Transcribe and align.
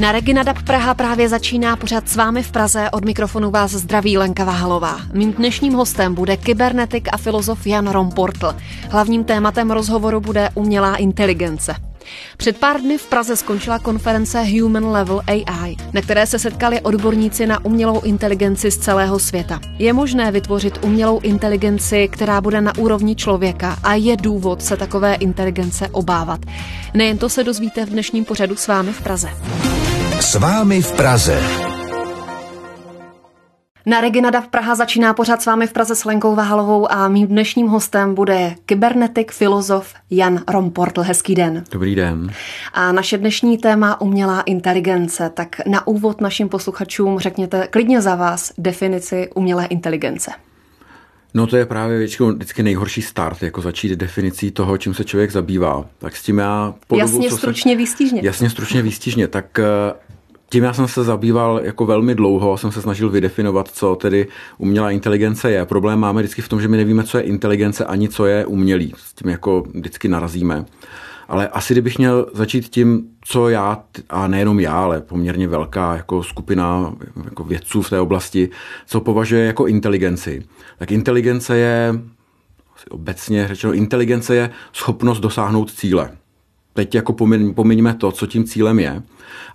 Na 0.00 0.12
Regina 0.12 0.42
Dab 0.42 0.62
Praha 0.62 0.94
právě 0.94 1.28
začíná 1.28 1.76
pořád 1.76 2.08
s 2.08 2.16
vámi 2.16 2.42
v 2.42 2.52
Praze. 2.52 2.90
Od 2.90 3.04
mikrofonu 3.04 3.50
vás 3.50 3.70
zdraví 3.70 4.18
Lenka 4.18 4.44
Váhalová. 4.44 5.00
Mým 5.12 5.32
dnešním 5.32 5.72
hostem 5.72 6.14
bude 6.14 6.36
kybernetik 6.36 7.08
a 7.12 7.16
filozof 7.16 7.66
Jan 7.66 7.88
Romportl. 7.88 8.54
Hlavním 8.90 9.24
tématem 9.24 9.70
rozhovoru 9.70 10.20
bude 10.20 10.48
umělá 10.54 10.96
inteligence. 10.96 11.89
Před 12.36 12.58
pár 12.58 12.80
dny 12.80 12.98
v 12.98 13.06
Praze 13.06 13.36
skončila 13.36 13.78
konference 13.78 14.42
Human 14.42 14.86
Level 14.86 15.20
AI, 15.26 15.76
na 15.92 16.02
které 16.02 16.26
se 16.26 16.38
setkali 16.38 16.80
odborníci 16.80 17.46
na 17.46 17.64
umělou 17.64 18.00
inteligenci 18.00 18.70
z 18.70 18.78
celého 18.78 19.18
světa. 19.18 19.60
Je 19.78 19.92
možné 19.92 20.32
vytvořit 20.32 20.78
umělou 20.84 21.20
inteligenci, 21.20 22.08
která 22.12 22.40
bude 22.40 22.60
na 22.60 22.78
úrovni 22.78 23.16
člověka 23.16 23.78
a 23.82 23.94
je 23.94 24.16
důvod 24.16 24.62
se 24.62 24.76
takové 24.76 25.14
inteligence 25.14 25.88
obávat. 25.88 26.40
Nejen 26.94 27.18
to 27.18 27.28
se 27.28 27.44
dozvíte 27.44 27.86
v 27.86 27.90
dnešním 27.90 28.24
pořadu 28.24 28.56
s 28.56 28.66
vámi 28.66 28.92
v 28.92 29.02
Praze. 29.02 29.28
S 30.20 30.34
vámi 30.34 30.82
v 30.82 30.92
Praze. 30.92 31.69
Na 33.90 34.00
Regina 34.00 34.40
v 34.40 34.48
Praha 34.48 34.74
začíná 34.74 35.14
pořád 35.14 35.42
s 35.42 35.46
vámi 35.46 35.66
v 35.66 35.72
Praze 35.72 35.94
s 35.94 36.04
Lenkou 36.04 36.34
Vahalovou 36.34 36.92
a 36.92 37.08
mým 37.08 37.26
dnešním 37.26 37.66
hostem 37.66 38.14
bude 38.14 38.54
kybernetik, 38.66 39.32
filozof 39.32 39.94
Jan 40.10 40.44
Romportl. 40.48 41.02
Hezký 41.02 41.34
den. 41.34 41.64
Dobrý 41.70 41.94
den. 41.94 42.32
A 42.72 42.92
naše 42.92 43.18
dnešní 43.18 43.58
téma 43.58 44.00
umělá 44.00 44.40
inteligence. 44.40 45.30
Tak 45.34 45.66
na 45.66 45.86
úvod 45.86 46.20
našim 46.20 46.48
posluchačům 46.48 47.18
řekněte 47.18 47.66
klidně 47.70 48.00
za 48.00 48.14
vás 48.14 48.52
definici 48.58 49.28
umělé 49.34 49.66
inteligence. 49.66 50.30
No 51.34 51.46
to 51.46 51.56
je 51.56 51.66
právě 51.66 51.98
většinou 51.98 52.32
vždycky 52.32 52.62
nejhorší 52.62 53.02
start, 53.02 53.42
jako 53.42 53.60
začít 53.60 53.92
definicí 53.92 54.50
toho, 54.50 54.78
čím 54.78 54.94
se 54.94 55.04
člověk 55.04 55.30
zabývá. 55.30 55.84
Tak 55.98 56.16
s 56.16 56.22
tím 56.22 56.38
já... 56.38 56.74
Po 56.86 56.96
jasně, 56.96 57.30
stručně, 57.30 57.72
se, 57.72 57.78
výstižně. 57.78 58.20
Jasně, 58.24 58.50
stručně, 58.50 58.82
výstižně. 58.82 59.28
Tak 59.28 59.58
eh, 59.58 59.64
tím 60.52 60.64
já 60.64 60.72
jsem 60.72 60.88
se 60.88 61.04
zabýval 61.04 61.60
jako 61.62 61.86
velmi 61.86 62.14
dlouho, 62.14 62.58
jsem 62.58 62.72
se 62.72 62.82
snažil 62.82 63.10
vydefinovat, 63.10 63.68
co 63.68 63.96
tedy 63.96 64.26
umělá 64.58 64.90
inteligence 64.90 65.50
je. 65.50 65.64
Problém 65.64 65.98
máme 65.98 66.22
vždycky 66.22 66.42
v 66.42 66.48
tom, 66.48 66.60
že 66.60 66.68
my 66.68 66.76
nevíme, 66.76 67.04
co 67.04 67.18
je 67.18 67.24
inteligence 67.24 67.84
ani 67.84 68.08
co 68.08 68.26
je 68.26 68.46
umělý. 68.46 68.94
S 68.96 69.14
tím 69.14 69.30
jako 69.30 69.64
vždycky 69.74 70.08
narazíme. 70.08 70.64
Ale 71.28 71.48
asi 71.48 71.74
kdybych 71.74 71.98
měl 71.98 72.26
začít 72.34 72.68
tím, 72.68 73.08
co 73.24 73.48
já, 73.48 73.82
a 74.08 74.26
nejenom 74.26 74.60
já, 74.60 74.72
ale 74.72 75.00
poměrně 75.00 75.48
velká 75.48 75.96
jako 75.96 76.22
skupina 76.22 76.94
jako 77.24 77.44
vědců 77.44 77.82
v 77.82 77.90
té 77.90 78.00
oblasti, 78.00 78.48
co 78.86 79.00
považuje 79.00 79.46
jako 79.46 79.66
inteligenci. 79.66 80.42
Tak 80.78 80.92
inteligence 80.92 81.56
je, 81.58 81.94
obecně 82.90 83.48
řečeno, 83.48 83.72
inteligence 83.72 84.34
je 84.34 84.50
schopnost 84.72 85.20
dosáhnout 85.20 85.72
cíle 85.72 86.10
teď 86.80 86.94
jako 86.94 87.12
pomiňme 87.54 87.94
to, 87.94 88.12
co 88.12 88.26
tím 88.26 88.44
cílem 88.44 88.78
je, 88.78 89.02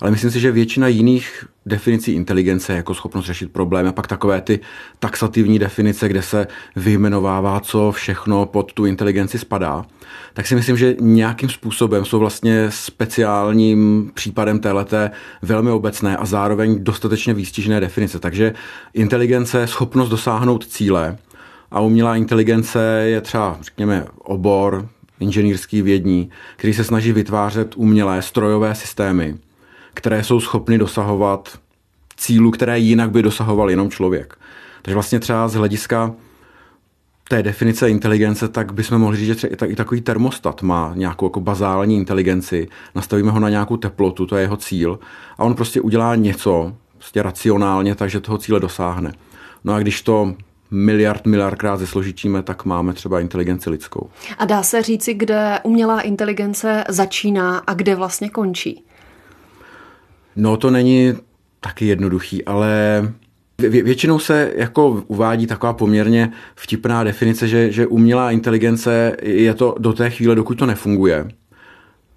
ale 0.02 0.12
myslím 0.12 0.32
si, 0.32 0.40
že 0.40 0.52
většina 0.52 0.88
jiných 0.88 1.46
definicí 1.66 2.12
inteligence, 2.12 2.74
jako 2.74 2.94
schopnost 2.94 3.26
řešit 3.26 3.52
problémy, 3.52 3.90
a 3.90 3.92
pak 3.92 4.08
takové 4.08 4.42
ty 4.42 4.60
taxativní 5.00 5.60
definice, 5.60 6.08
kde 6.08 6.22
se 6.22 6.48
vyjmenovává, 6.76 7.60
co 7.60 7.92
všechno 7.92 8.46
pod 8.46 8.74
tu 8.74 8.86
inteligenci 8.86 9.40
spadá, 9.40 9.86
tak 10.34 10.48
si 10.48 10.56
myslím, 10.56 10.78
že 10.78 10.96
nějakým 11.00 11.50
způsobem 11.50 12.06
jsou 12.06 12.20
vlastně 12.20 12.68
speciálním 12.70 14.12
případem 14.14 14.60
téhleté 14.60 15.12
velmi 15.42 15.72
obecné 15.72 16.18
a 16.18 16.26
zároveň 16.26 16.84
dostatečně 16.84 17.34
výstižné 17.34 17.80
definice. 17.80 18.20
Takže 18.20 18.54
inteligence 18.94 19.60
je 19.60 19.68
schopnost 19.68 20.10
dosáhnout 20.10 20.68
cíle, 20.68 21.18
a 21.72 21.80
umělá 21.80 22.16
inteligence 22.16 22.80
je 23.06 23.22
třeba, 23.22 23.58
řekněme, 23.62 24.06
obor, 24.18 24.90
inženýrský 25.20 25.82
vědní, 25.82 26.30
který 26.56 26.74
se 26.74 26.84
snaží 26.84 27.12
vytvářet 27.12 27.74
umělé 27.76 28.22
strojové 28.22 28.76
systémy, 28.76 29.38
které 29.94 30.24
jsou 30.24 30.40
schopny 30.40 30.78
dosahovat 30.78 31.60
cílů, 32.18 32.52
které 32.52 32.80
jinak 32.80 33.12
by 33.12 33.22
dosahoval 33.22 33.70
jenom 33.70 33.92
člověk. 33.92 34.38
Takže 34.82 34.96
vlastně 34.96 35.20
třeba 35.20 35.48
z 35.48 35.54
hlediska 35.54 36.14
té 37.30 37.44
definice 37.44 37.90
inteligence, 37.90 38.48
tak 38.48 38.74
bychom 38.74 38.98
mohli 38.98 39.18
říct, 39.18 39.40
že 39.40 39.48
i 39.48 39.76
takový 39.76 40.02
termostat 40.02 40.62
má 40.62 40.92
nějakou 40.96 41.26
jako 41.26 41.40
bazální 41.40 41.98
inteligenci, 41.98 42.68
nastavíme 42.96 43.32
ho 43.32 43.40
na 43.40 43.50
nějakou 43.50 43.78
teplotu, 43.78 44.26
to 44.26 44.36
je 44.36 44.42
jeho 44.42 44.58
cíl, 44.58 45.00
a 45.38 45.44
on 45.44 45.54
prostě 45.54 45.82
udělá 45.82 46.16
něco 46.16 46.76
prostě 46.98 47.24
racionálně, 47.24 47.96
takže 47.96 48.20
toho 48.20 48.38
cíle 48.38 48.60
dosáhne. 48.60 49.14
No 49.64 49.74
a 49.74 49.80
když 49.80 50.02
to 50.02 50.36
miliard, 50.76 51.26
miliardkrát 51.26 51.80
zesložitíme, 51.80 52.44
tak 52.44 52.66
máme 52.66 52.94
třeba 52.94 53.20
inteligenci 53.20 53.70
lidskou. 53.70 54.10
A 54.38 54.46
dá 54.46 54.64
se 54.64 54.82
říci, 54.82 55.14
kde 55.14 55.60
umělá 55.64 56.02
inteligence 56.02 56.84
začíná 56.90 57.58
a 57.58 57.74
kde 57.74 57.96
vlastně 57.96 58.30
končí? 58.30 58.84
No 60.36 60.58
to 60.58 60.72
není 60.72 61.14
taky 61.60 61.86
jednoduchý, 61.86 62.46
ale 62.46 63.02
Vě- 63.60 63.84
většinou 63.84 64.20
se 64.20 64.52
jako 64.56 65.04
uvádí 65.08 65.48
taková 65.48 65.74
poměrně 65.74 66.32
vtipná 66.56 67.04
definice, 67.04 67.48
že, 67.48 67.72
že 67.72 67.88
umělá 67.88 68.32
inteligence 68.32 69.16
je 69.22 69.54
to 69.54 69.76
do 69.80 69.94
té 69.94 70.10
chvíle, 70.10 70.36
dokud 70.36 70.58
to 70.58 70.66
nefunguje 70.66 71.28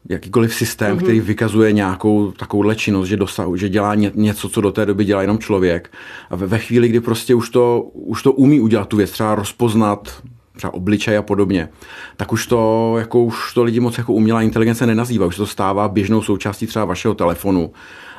jakýkoliv 0.09 0.55
systém, 0.55 0.97
mm-hmm. 0.97 1.03
který 1.03 1.21
vykazuje 1.21 1.73
nějakou 1.73 2.33
takovouhle 2.33 2.77
činnost, 2.77 3.09
že, 3.09 3.17
dosahuje, 3.17 3.59
že 3.59 3.69
dělá 3.69 3.95
ně, 3.95 4.13
něco, 4.15 4.49
co 4.49 4.61
do 4.61 4.73
té 4.73 4.87
doby 4.87 5.05
dělá 5.05 5.23
jenom 5.23 5.39
člověk. 5.39 5.91
A 6.31 6.37
ve, 6.37 6.47
ve 6.47 6.59
chvíli, 6.59 6.89
kdy 6.89 7.01
prostě 7.01 7.35
už 7.35 7.51
to, 7.51 7.81
už 7.93 8.23
to 8.23 8.33
umí 8.33 8.61
udělat 8.61 8.89
tu 8.89 8.97
věc, 8.97 9.11
třeba 9.11 9.35
rozpoznat 9.35 10.23
třeba 10.57 10.75
obličej 10.75 11.17
a 11.17 11.23
podobně, 11.23 11.69
tak 12.17 12.33
už 12.33 12.47
to, 12.47 12.95
jako 12.99 13.25
už 13.25 13.55
to 13.55 13.63
lidi 13.63 13.81
moc 13.81 13.99
jako 13.99 14.13
umělá 14.13 14.43
inteligence 14.43 14.87
nenazývá, 14.87 15.27
už 15.27 15.37
to 15.37 15.47
stává 15.47 15.89
běžnou 15.89 16.23
součástí 16.23 16.67
třeba 16.67 16.85
vašeho 16.85 17.15
telefonu. 17.15 17.71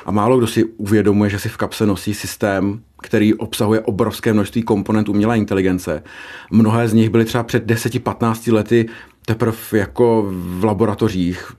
A 0.06 0.10
málo 0.10 0.38
kdo 0.38 0.46
si 0.46 0.64
uvědomuje, 0.64 1.30
že 1.30 1.38
si 1.38 1.48
v 1.48 1.56
kapse 1.56 1.86
nosí 1.86 2.14
systém, 2.14 2.80
který 3.02 3.34
obsahuje 3.34 3.80
obrovské 3.80 4.32
množství 4.32 4.62
komponentů 4.62 5.12
umělé 5.12 5.38
inteligence. 5.38 6.02
Mnohé 6.50 6.88
z 6.88 6.92
nich 6.92 7.10
byly 7.10 7.24
třeba 7.24 7.42
před 7.42 7.66
10-15 7.66 8.52
lety 8.52 8.88
teprve 9.26 9.56
jako 9.72 10.26
v 10.28 10.64
laboratořích 10.64 11.52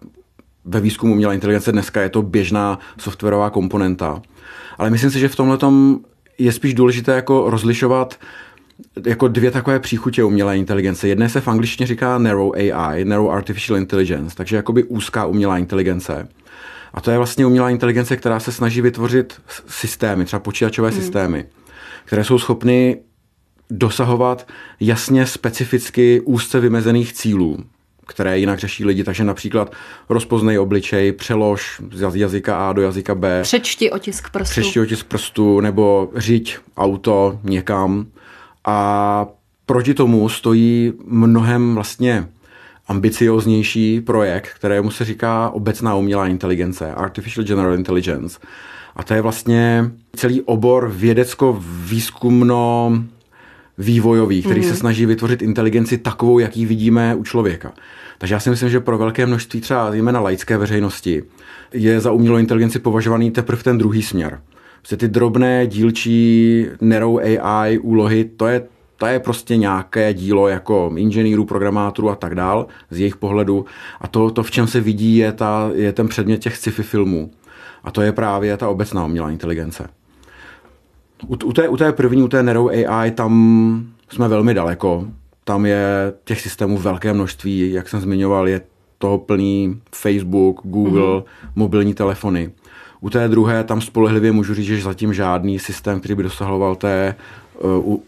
ve 0.65 0.79
výzkumu 0.79 1.13
umělé 1.13 1.33
inteligence 1.33 1.71
dneska 1.71 2.01
je 2.01 2.09
to 2.09 2.21
běžná 2.21 2.79
softwarová 2.97 3.49
komponenta. 3.49 4.21
Ale 4.77 4.89
myslím 4.89 5.11
si, 5.11 5.19
že 5.19 5.27
v 5.27 5.35
tomhle 5.35 5.57
je 6.37 6.51
spíš 6.51 6.73
důležité 6.73 7.15
jako 7.15 7.49
rozlišovat 7.49 8.19
jako 9.05 9.27
dvě 9.27 9.51
takové 9.51 9.79
příchutě 9.79 10.23
umělé 10.23 10.57
inteligence. 10.57 11.07
Jedné 11.07 11.29
se 11.29 11.41
v 11.41 11.47
angličtině 11.47 11.87
říká 11.87 12.17
narrow 12.17 12.51
AI, 12.55 13.05
narrow 13.05 13.31
artificial 13.31 13.77
intelligence, 13.77 14.35
takže 14.35 14.55
jakoby 14.55 14.83
úzká 14.83 15.25
umělá 15.25 15.57
inteligence. 15.57 16.27
A 16.93 17.01
to 17.01 17.11
je 17.11 17.17
vlastně 17.17 17.45
umělá 17.45 17.69
inteligence, 17.69 18.17
která 18.17 18.39
se 18.39 18.51
snaží 18.51 18.81
vytvořit 18.81 19.41
systémy, 19.67 20.25
třeba 20.25 20.39
počítačové 20.39 20.89
hmm. 20.89 20.99
systémy, 20.99 21.45
které 22.05 22.23
jsou 22.23 22.39
schopny 22.39 23.01
dosahovat 23.69 24.47
jasně 24.79 25.25
specificky 25.25 26.21
úzce 26.21 26.59
vymezených 26.59 27.13
cílů 27.13 27.57
které 28.11 28.39
jinak 28.39 28.59
řeší 28.59 28.85
lidi, 28.85 29.03
takže 29.03 29.23
například 29.23 29.71
rozpoznej 30.09 30.59
obličej, 30.59 31.11
přelož 31.11 31.81
z 31.91 32.15
jazyka 32.15 32.69
A 32.69 32.73
do 32.73 32.81
jazyka 32.81 33.15
B. 33.15 33.41
Přečti 33.41 33.91
otisk 33.91 34.29
prstu. 34.29 34.51
Přečti 34.51 34.79
otisk 34.79 35.05
prstu, 35.05 35.59
nebo 35.59 36.09
řiď 36.15 36.57
auto 36.77 37.39
někam. 37.43 38.05
A 38.65 39.27
proti 39.65 39.93
tomu 39.93 40.29
stojí 40.29 40.93
mnohem 41.05 41.75
vlastně 41.75 42.27
ambicioznější 42.87 44.01
projekt, 44.01 44.49
kterému 44.55 44.91
se 44.91 45.05
říká 45.05 45.49
obecná 45.49 45.95
umělá 45.95 46.27
inteligence, 46.27 46.93
Artificial 46.93 47.45
General 47.45 47.73
Intelligence. 47.73 48.39
A 48.95 49.03
to 49.03 49.13
je 49.13 49.21
vlastně 49.21 49.91
celý 50.15 50.41
obor 50.41 50.91
vědecko-výzkumno 50.95 52.93
vývojový, 53.77 54.41
který 54.41 54.61
mm. 54.61 54.67
se 54.67 54.75
snaží 54.75 55.05
vytvořit 55.05 55.41
inteligenci 55.41 55.97
takovou, 55.97 56.39
jaký 56.39 56.65
vidíme 56.65 57.15
u 57.15 57.23
člověka. 57.23 57.73
Takže 58.17 58.35
já 58.35 58.39
si 58.39 58.49
myslím, 58.49 58.69
že 58.69 58.79
pro 58.79 58.97
velké 58.97 59.25
množství 59.25 59.61
třeba 59.61 59.91
zejména 59.91 60.19
laické 60.19 60.57
veřejnosti 60.57 61.23
je 61.73 61.99
za 61.99 62.11
umělou 62.11 62.37
inteligenci 62.37 62.79
považovaný 62.79 63.31
teprve 63.31 63.63
ten 63.63 63.77
druhý 63.77 64.01
směr. 64.01 64.41
Prostě 64.77 64.97
ty 64.97 65.07
drobné 65.07 65.67
dílčí 65.67 66.65
narrow 66.81 67.19
AI 67.19 67.77
úlohy, 67.77 68.25
to 68.37 68.47
je 68.47 68.63
to 69.01 69.07
je 69.07 69.19
prostě 69.19 69.57
nějaké 69.57 70.13
dílo 70.13 70.47
jako 70.47 70.91
inženýrů, 70.95 71.45
programátorů 71.45 72.09
a 72.09 72.15
tak 72.15 72.35
dál 72.35 72.67
z 72.91 72.99
jejich 72.99 73.15
pohledu. 73.15 73.65
A 74.01 74.07
to, 74.07 74.31
to 74.31 74.43
v 74.43 74.51
čem 74.51 74.67
se 74.67 74.81
vidí, 74.81 75.17
je, 75.17 75.31
ta, 75.31 75.69
je 75.73 75.93
ten 75.93 76.07
předmět 76.07 76.37
těch 76.37 76.57
sci-fi 76.57 76.83
filmů. 76.83 77.31
A 77.83 77.91
to 77.91 78.01
je 78.01 78.11
právě 78.11 78.57
ta 78.57 78.69
obecná 78.69 79.05
umělá 79.05 79.31
inteligence. 79.31 79.87
U, 81.27 81.37
u, 81.45 81.53
té, 81.53 81.69
u 81.69 81.77
té 81.77 81.91
první, 81.91 82.23
u 82.23 82.27
té 82.27 82.43
Narrow 82.43 82.69
AI, 82.69 83.11
tam 83.11 83.91
jsme 84.09 84.27
velmi 84.27 84.53
daleko. 84.53 85.07
Tam 85.43 85.65
je 85.65 86.13
těch 86.23 86.41
systémů 86.41 86.77
velké 86.77 87.13
množství, 87.13 87.71
jak 87.71 87.89
jsem 87.89 87.99
zmiňoval, 87.99 88.47
je 88.47 88.61
toho 88.97 89.17
plný 89.17 89.81
Facebook, 89.95 90.61
Google, 90.63 91.01
mm-hmm. 91.01 91.23
mobilní 91.55 91.93
telefony. 91.93 92.51
U 93.01 93.09
té 93.09 93.27
druhé 93.27 93.63
tam 93.63 93.81
spolehlivě 93.81 94.31
můžu 94.31 94.53
říct, 94.53 94.65
že 94.65 94.81
zatím 94.81 95.13
žádný 95.13 95.59
systém, 95.59 95.99
který 95.99 96.15
by 96.15 96.23
dosahoval 96.23 96.75
té 96.75 97.15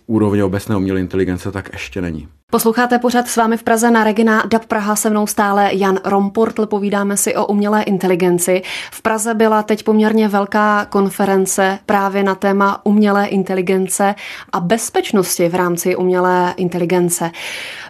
úrovně 0.08 0.44
obecné 0.44 0.78
umělé 0.78 1.00
inteligence, 1.00 1.52
tak 1.52 1.70
ještě 1.74 2.02
není. 2.02 2.28
Posloucháte 2.54 3.00
pořád 3.00 3.28
s 3.28 3.36
vámi 3.36 3.58
v 3.58 3.64
Praze 3.64 3.92
na 3.92 4.04
Regina 4.04 4.44
DAP 4.46 4.66
Praha 4.66 4.96
se 4.96 5.10
mnou 5.10 5.28
stále 5.28 5.70
Jan 5.74 6.00
Romportl. 6.06 6.66
Povídáme 6.66 7.18
si 7.18 7.36
o 7.36 7.46
umělé 7.46 7.84
inteligenci. 7.84 8.62
V 8.92 9.02
Praze 9.02 9.34
byla 9.34 9.64
teď 9.64 9.84
poměrně 9.84 10.28
velká 10.28 10.86
konference 10.86 11.80
právě 11.86 12.24
na 12.24 12.36
téma 12.36 12.86
umělé 12.86 13.28
inteligence 13.28 14.16
a 14.52 14.60
bezpečnosti 14.60 15.50
v 15.50 15.56
rámci 15.56 15.96
umělé 15.96 16.54
inteligence. 16.58 17.32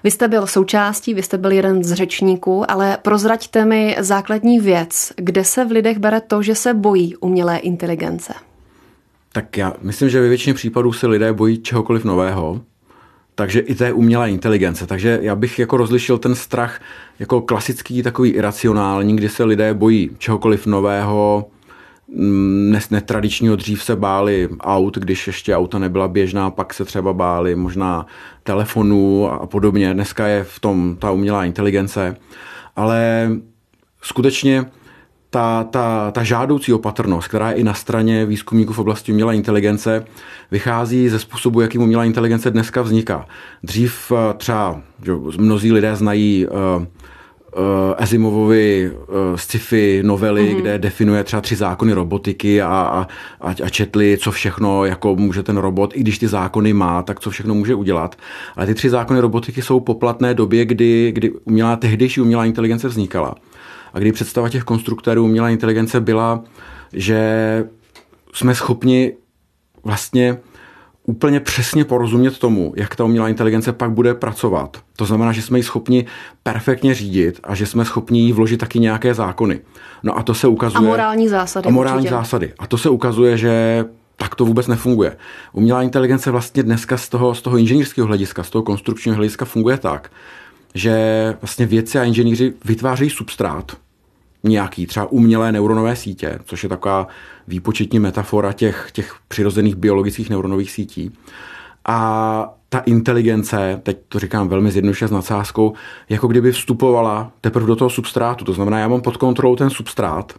Vy 0.04 0.12
jste 0.12 0.28
byl 0.28 0.48
součástí, 0.48 1.14
vy 1.14 1.24
jste 1.24 1.38
byl 1.38 1.52
jeden 1.52 1.84
z 1.84 1.94
řečníků, 1.94 2.72
ale 2.72 2.98
prozraďte 3.02 3.66
mi 3.66 3.96
základní 4.00 4.60
věc, 4.60 5.14
kde 5.16 5.44
se 5.44 5.66
v 5.66 5.72
lidech 5.72 6.00
bere 6.00 6.22
to, 6.22 6.42
že 6.42 6.56
se 6.56 6.74
bojí 6.74 7.16
umělé 7.16 7.58
inteligence. 7.58 8.34
Tak 9.36 9.58
já 9.58 9.74
myslím, 9.82 10.10
že 10.10 10.22
ve 10.22 10.30
většině 10.30 10.54
případů 10.54 10.94
se 10.94 11.08
lidé 11.08 11.34
bojí 11.34 11.58
čehokoliv 11.58 12.06
nového, 12.06 12.62
takže 13.36 13.60
i 13.60 13.76
té 13.76 13.94
umělé 13.94 14.32
inteligence. 14.32 14.88
Takže 14.88 15.20
já 15.22 15.36
bych 15.36 15.60
jako 15.60 15.78
rozlišil 15.78 16.18
ten 16.18 16.36
strach 16.36 16.82
jako 17.20 17.42
klasický, 17.42 18.04
takový 18.04 18.30
iracionální, 18.30 19.16
kdy 19.16 19.30
se 19.30 19.44
lidé 19.44 19.74
bojí 19.74 20.10
čehokoliv 20.18 20.66
nového, 20.66 21.50
netradičního 22.92 23.56
dřív 23.56 23.84
se 23.84 23.96
báli 23.96 24.50
aut, 24.60 24.98
když 24.98 25.28
ještě 25.28 25.56
auta 25.56 25.80
nebyla 25.80 26.08
běžná, 26.08 26.50
pak 26.50 26.74
se 26.74 26.86
třeba 26.86 27.14
báli 27.14 27.56
možná 27.56 28.06
telefonů 28.44 29.32
a 29.32 29.48
podobně. 29.48 29.94
Dneska 29.94 30.28
je 30.28 30.44
v 30.44 30.60
tom 30.60 30.98
ta 31.00 31.12
umělá 31.12 31.46
inteligence, 31.46 32.18
ale 32.76 33.30
skutečně 34.02 34.66
ta, 35.34 35.64
ta, 35.64 36.12
ta 36.12 36.24
žádoucí 36.24 36.74
opatrnost, 36.74 37.28
která 37.28 37.50
je 37.50 37.56
i 37.56 37.64
na 37.64 37.74
straně 37.74 38.26
výzkumníků 38.26 38.74
v 38.74 38.80
oblasti 38.80 39.12
umělé 39.12 39.36
inteligence, 39.36 40.06
vychází 40.52 41.10
ze 41.10 41.20
způsobu, 41.20 41.62
jakým 41.62 41.82
umělá 41.82 42.06
inteligence 42.06 42.52
dneska 42.52 42.82
vzniká. 42.82 43.26
Dřív 43.64 44.12
eh, 44.12 44.34
třeba 44.34 44.82
že 45.06 45.12
mnozí 45.38 45.72
lidé 45.72 45.96
znají 45.96 46.48
uh, 46.48 46.54
uh, 46.82 46.86
Asimovovy 47.98 48.92
uh, 48.92 49.36
sci-fi 49.36 50.02
novely, 50.04 50.42
mm-hmm. 50.42 50.62
kde 50.62 50.80
definuje 50.80 51.24
třeba 51.24 51.42
tři 51.42 51.56
zákony 51.56 51.94
robotiky 51.94 52.62
a, 52.62 52.68
a, 52.70 53.08
a 53.64 53.70
četli, 53.70 54.18
co 54.22 54.32
všechno 54.32 54.86
jako 54.86 55.16
může 55.16 55.44
ten 55.44 55.58
robot, 55.58 55.94
i 55.96 56.00
když 56.00 56.20
ty 56.20 56.28
zákony 56.28 56.74
má, 56.74 57.04
tak 57.04 57.20
co 57.20 57.30
všechno 57.30 57.56
může 57.56 57.76
udělat. 57.76 58.16
Ale 58.56 58.66
ty 58.66 58.74
tři 58.74 58.90
zákony 58.90 59.20
robotiky 59.20 59.62
jsou 59.62 59.80
poplatné 59.80 60.34
době, 60.34 60.66
kdy, 60.66 61.12
kdy 61.12 61.32
umělá, 61.32 61.76
tehdejší 61.76 62.22
umělá 62.22 62.46
inteligence 62.46 62.88
vznikala 62.88 63.36
a 63.94 64.00
kdy 64.00 64.12
představa 64.12 64.50
těch 64.50 64.64
konstruktérů 64.64 65.24
umělé 65.24 65.52
inteligence 65.52 66.02
byla, 66.02 66.44
že 66.94 67.64
jsme 68.34 68.56
schopni 68.56 69.14
vlastně 69.84 70.38
úplně 71.06 71.40
přesně 71.40 71.86
porozumět 71.86 72.38
tomu, 72.40 72.74
jak 72.76 72.96
ta 72.96 73.04
umělá 73.04 73.30
inteligence 73.30 73.74
pak 73.74 73.92
bude 73.92 74.14
pracovat. 74.14 74.78
To 74.96 75.06
znamená, 75.06 75.32
že 75.32 75.42
jsme 75.42 75.60
ji 75.60 75.64
schopni 75.64 76.06
perfektně 76.44 76.94
řídit 76.94 77.40
a 77.44 77.56
že 77.56 77.66
jsme 77.66 77.86
schopni 77.86 78.20
jí 78.20 78.34
vložit 78.34 78.60
taky 78.60 78.80
nějaké 78.80 79.14
zákony. 79.14 79.60
No 80.04 80.18
a 80.18 80.24
to 80.24 80.34
se 80.34 80.48
ukazuje... 80.48 80.88
A 80.88 80.92
morální 80.92 81.30
zásady. 81.30 81.68
A 81.68 81.72
morální 81.72 81.98
určitě. 81.98 82.16
zásady. 82.16 82.54
A 82.60 82.68
to 82.68 82.78
se 82.78 82.90
ukazuje, 82.90 83.38
že 83.38 83.86
tak 84.18 84.36
to 84.36 84.46
vůbec 84.46 84.68
nefunguje. 84.68 85.18
Umělá 85.54 85.84
inteligence 85.84 86.32
vlastně 86.32 86.64
dneska 86.64 86.98
z 86.98 87.10
toho, 87.10 87.36
z 87.36 87.42
toho 87.42 87.58
inženýrského 87.58 88.08
hlediska, 88.08 88.44
z 88.44 88.50
toho 88.50 88.64
konstrukčního 88.64 89.16
hlediska 89.16 89.46
funguje 89.46 89.78
tak, 89.78 90.12
že 90.76 90.94
vlastně 91.42 91.66
vědci 91.66 92.00
a 92.00 92.04
inženýři 92.04 92.54
vytvářejí 92.66 93.10
substrát, 93.10 93.72
nějaký 94.44 94.88
třeba 94.88 95.06
umělé 95.06 95.52
neuronové 95.52 95.96
sítě, 95.96 96.40
což 96.46 96.64
je 96.64 96.70
taková 96.70 97.08
výpočetní 97.48 98.00
metafora 98.00 98.54
těch, 98.54 98.90
těch 98.92 99.16
přirozených 99.28 99.76
biologických 99.76 100.30
neuronových 100.30 100.72
sítí. 100.72 101.18
A 101.86 102.56
ta 102.70 102.80
inteligence, 102.80 103.80
teď 103.84 103.98
to 104.08 104.20
říkám 104.20 104.48
velmi 104.48 104.72
zjednoduše 104.72 105.08
s 105.08 105.12
nadsázkou, 105.12 105.74
jako 106.10 106.28
kdyby 106.28 106.52
vstupovala 106.52 107.32
teprve 107.42 107.68
do 107.68 107.76
toho 107.76 107.90
substrátu. 107.90 108.46
To 108.46 108.54
znamená, 108.54 108.80
já 108.80 108.88
mám 108.88 109.02
pod 109.02 109.18
kontrolou 109.18 109.56
ten 109.56 109.70
substrát, 109.70 110.34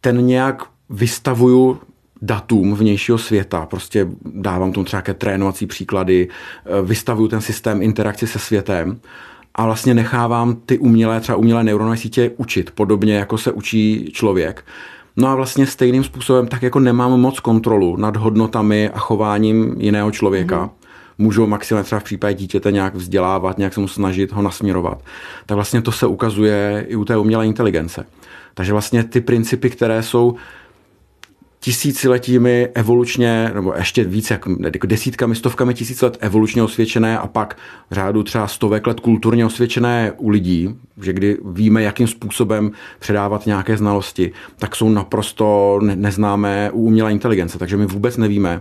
ten 0.00 0.26
nějak 0.26 0.62
vystavuju 0.90 1.80
datům 2.22 2.74
vnějšího 2.74 3.18
světa, 3.18 3.66
prostě 3.66 4.08
dávám 4.24 4.72
tomu 4.72 4.84
třeba 4.84 5.02
trénovací 5.02 5.66
příklady, 5.66 6.28
vystavuju 6.82 7.28
ten 7.28 7.40
systém 7.40 7.82
interakci 7.82 8.26
se 8.26 8.38
světem 8.38 9.00
a 9.54 9.64
vlastně 9.64 9.94
nechávám 9.94 10.56
ty 10.66 10.78
umělé, 10.78 11.20
třeba 11.20 11.38
umělé 11.38 11.64
neuronové 11.64 11.96
sítě 11.96 12.30
učit, 12.36 12.70
podobně 12.70 13.14
jako 13.14 13.38
se 13.38 13.52
učí 13.52 14.10
člověk. 14.12 14.64
No 15.16 15.28
a 15.28 15.34
vlastně 15.34 15.66
stejným 15.66 16.04
způsobem 16.04 16.46
tak 16.46 16.62
jako 16.62 16.80
nemám 16.80 17.20
moc 17.20 17.40
kontrolu 17.40 17.96
nad 17.96 18.16
hodnotami 18.16 18.90
a 18.90 18.98
chováním 18.98 19.74
jiného 19.78 20.10
člověka. 20.10 20.62
Mm. 20.62 20.70
Můžu 21.18 21.46
maximálně 21.46 21.84
třeba 21.84 22.00
v 22.00 22.04
případě 22.04 22.34
dítěte 22.34 22.72
nějak 22.72 22.94
vzdělávat, 22.94 23.58
nějak 23.58 23.74
se 23.74 23.80
mu 23.80 23.88
snažit 23.88 24.32
ho 24.32 24.42
nasměrovat. 24.42 25.02
Tak 25.46 25.54
vlastně 25.54 25.82
to 25.82 25.92
se 25.92 26.06
ukazuje 26.06 26.86
i 26.88 26.96
u 26.96 27.04
té 27.04 27.16
umělé 27.16 27.46
inteligence. 27.46 28.06
Takže 28.54 28.72
vlastně 28.72 29.04
ty 29.04 29.20
principy, 29.20 29.70
které 29.70 30.02
jsou 30.02 30.36
tisíciletími 31.60 32.68
evolučně, 32.74 33.50
nebo 33.54 33.74
ještě 33.76 34.04
víc, 34.04 34.30
jak 34.30 34.46
jako 34.74 34.86
desítkami, 34.86 35.36
stovkami 35.36 35.74
tisíc 35.74 36.02
let 36.02 36.18
evolučně 36.20 36.62
osvědčené 36.62 37.18
a 37.18 37.26
pak 37.26 37.58
řádu 37.90 38.22
třeba 38.22 38.46
stovek 38.48 38.86
let 38.86 39.00
kulturně 39.00 39.46
osvědčené 39.46 40.12
u 40.16 40.28
lidí, 40.28 40.74
že 41.02 41.12
kdy 41.12 41.38
víme, 41.44 41.82
jakým 41.82 42.06
způsobem 42.06 42.70
předávat 42.98 43.46
nějaké 43.46 43.76
znalosti, 43.76 44.32
tak 44.58 44.76
jsou 44.76 44.88
naprosto 44.88 45.78
neznámé 45.82 46.70
u 46.70 46.82
umělé 46.82 47.12
inteligence. 47.12 47.58
Takže 47.58 47.76
my 47.76 47.86
vůbec 47.86 48.16
nevíme, 48.16 48.60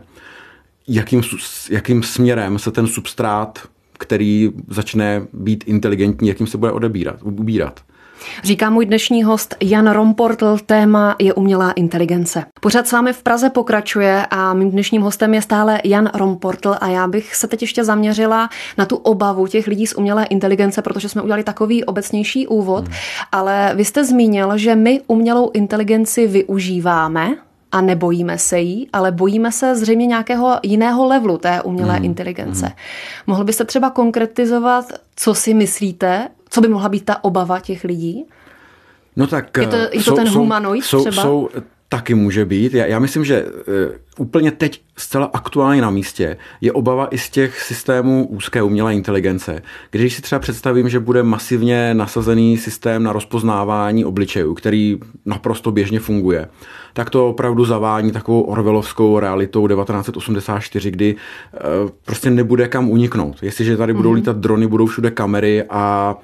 jakým, 0.87 1.21
jakým 1.69 2.03
směrem 2.03 2.59
se 2.59 2.71
ten 2.71 2.87
substrát, 2.87 3.59
který 3.99 4.51
začne 4.67 5.21
být 5.33 5.63
inteligentní, 5.67 6.27
jakým 6.27 6.47
se 6.47 6.57
bude 6.57 6.71
odebírat, 6.71 7.15
ubírat. 7.23 7.79
Říká 8.43 8.69
můj 8.69 8.85
dnešní 8.85 9.23
host 9.23 9.55
Jan 9.61 9.91
Romportl, 9.91 10.57
téma 10.65 11.15
je 11.19 11.33
umělá 11.33 11.71
inteligence. 11.71 12.45
Pořád 12.61 12.87
s 12.87 12.91
vámi 12.91 13.13
v 13.13 13.23
Praze 13.23 13.49
pokračuje 13.49 14.25
a 14.29 14.53
mým 14.53 14.71
dnešním 14.71 15.01
hostem 15.01 15.33
je 15.33 15.41
stále 15.41 15.81
Jan 15.83 16.09
Romportl 16.13 16.75
a 16.81 16.87
já 16.87 17.07
bych 17.07 17.35
se 17.35 17.47
teď 17.47 17.61
ještě 17.61 17.83
zaměřila 17.83 18.49
na 18.77 18.85
tu 18.85 18.95
obavu 18.95 19.47
těch 19.47 19.67
lidí 19.67 19.87
z 19.87 19.93
umělé 19.93 20.25
inteligence, 20.25 20.81
protože 20.81 21.09
jsme 21.09 21.21
udělali 21.21 21.43
takový 21.43 21.83
obecnější 21.85 22.47
úvod, 22.47 22.87
hmm. 22.87 22.93
ale 23.31 23.71
vy 23.75 23.85
jste 23.85 24.05
zmínil, 24.05 24.57
že 24.57 24.75
my 24.75 25.01
umělou 25.07 25.51
inteligenci 25.53 26.27
využíváme, 26.27 27.35
a 27.71 27.81
nebojíme 27.81 28.37
se 28.37 28.59
jí, 28.59 28.89
ale 28.93 29.11
bojíme 29.11 29.51
se 29.51 29.75
zřejmě 29.75 30.05
nějakého 30.05 30.59
jiného 30.63 31.05
levelu 31.05 31.37
té 31.37 31.61
umělé 31.61 31.93
hmm. 31.93 32.05
inteligence. 32.05 32.65
Hmm. 32.65 32.75
Mohl 33.27 33.43
byste 33.43 33.65
třeba 33.65 33.89
konkretizovat, 33.89 34.85
co 35.15 35.33
si 35.33 35.53
myslíte, 35.53 36.27
co 36.49 36.61
by 36.61 36.67
mohla 36.67 36.89
být 36.89 37.05
ta 37.05 37.23
obava 37.23 37.59
těch 37.59 37.83
lidí? 37.83 38.25
No 39.15 39.27
tak 39.27 39.57
je 39.57 39.67
to, 39.67 39.75
je 39.75 39.89
to 39.89 39.99
jsou, 39.99 40.15
ten 40.15 40.29
humanoid 40.29 40.83
jsou, 40.83 40.99
třeba? 40.99 41.21
Jsou, 41.21 41.49
taky 41.89 42.15
může 42.15 42.45
být. 42.45 42.73
Já, 42.73 42.85
já 42.85 42.99
myslím, 42.99 43.25
že 43.25 43.45
uh, 43.45 43.51
úplně 44.17 44.51
teď 44.51 44.81
zcela 44.97 45.29
aktuálně 45.33 45.81
na 45.81 45.89
místě 45.89 46.37
je 46.61 46.71
obava 46.71 47.07
i 47.07 47.17
z 47.17 47.29
těch 47.29 47.61
systémů 47.61 48.27
úzké 48.27 48.61
umělé 48.61 48.93
inteligence. 48.93 49.61
Když 49.91 50.13
si 50.13 50.21
třeba 50.21 50.39
představím, 50.39 50.89
že 50.89 50.99
bude 50.99 51.23
masivně 51.23 51.93
nasazený 51.93 52.57
systém 52.57 53.03
na 53.03 53.13
rozpoznávání 53.13 54.05
obličejů, 54.05 54.53
který 54.53 54.97
naprosto 55.25 55.71
běžně 55.71 55.99
funguje, 55.99 56.47
tak 56.93 57.09
to 57.09 57.29
opravdu 57.29 57.65
zavání 57.65 58.11
takovou 58.11 58.41
orvelovskou 58.41 59.19
realitou 59.19 59.67
1984, 59.67 60.91
kdy 60.91 61.15
uh, 61.15 61.89
prostě 62.05 62.29
nebude 62.29 62.67
kam 62.67 62.89
uniknout. 62.89 63.43
Jestliže 63.43 63.77
tady 63.77 63.93
budou 63.93 64.11
mm-hmm. 64.11 64.15
lítat 64.15 64.37
drony, 64.37 64.67
budou 64.67 64.85
všude 64.85 65.11
kamery 65.11 65.63
a 65.69 66.15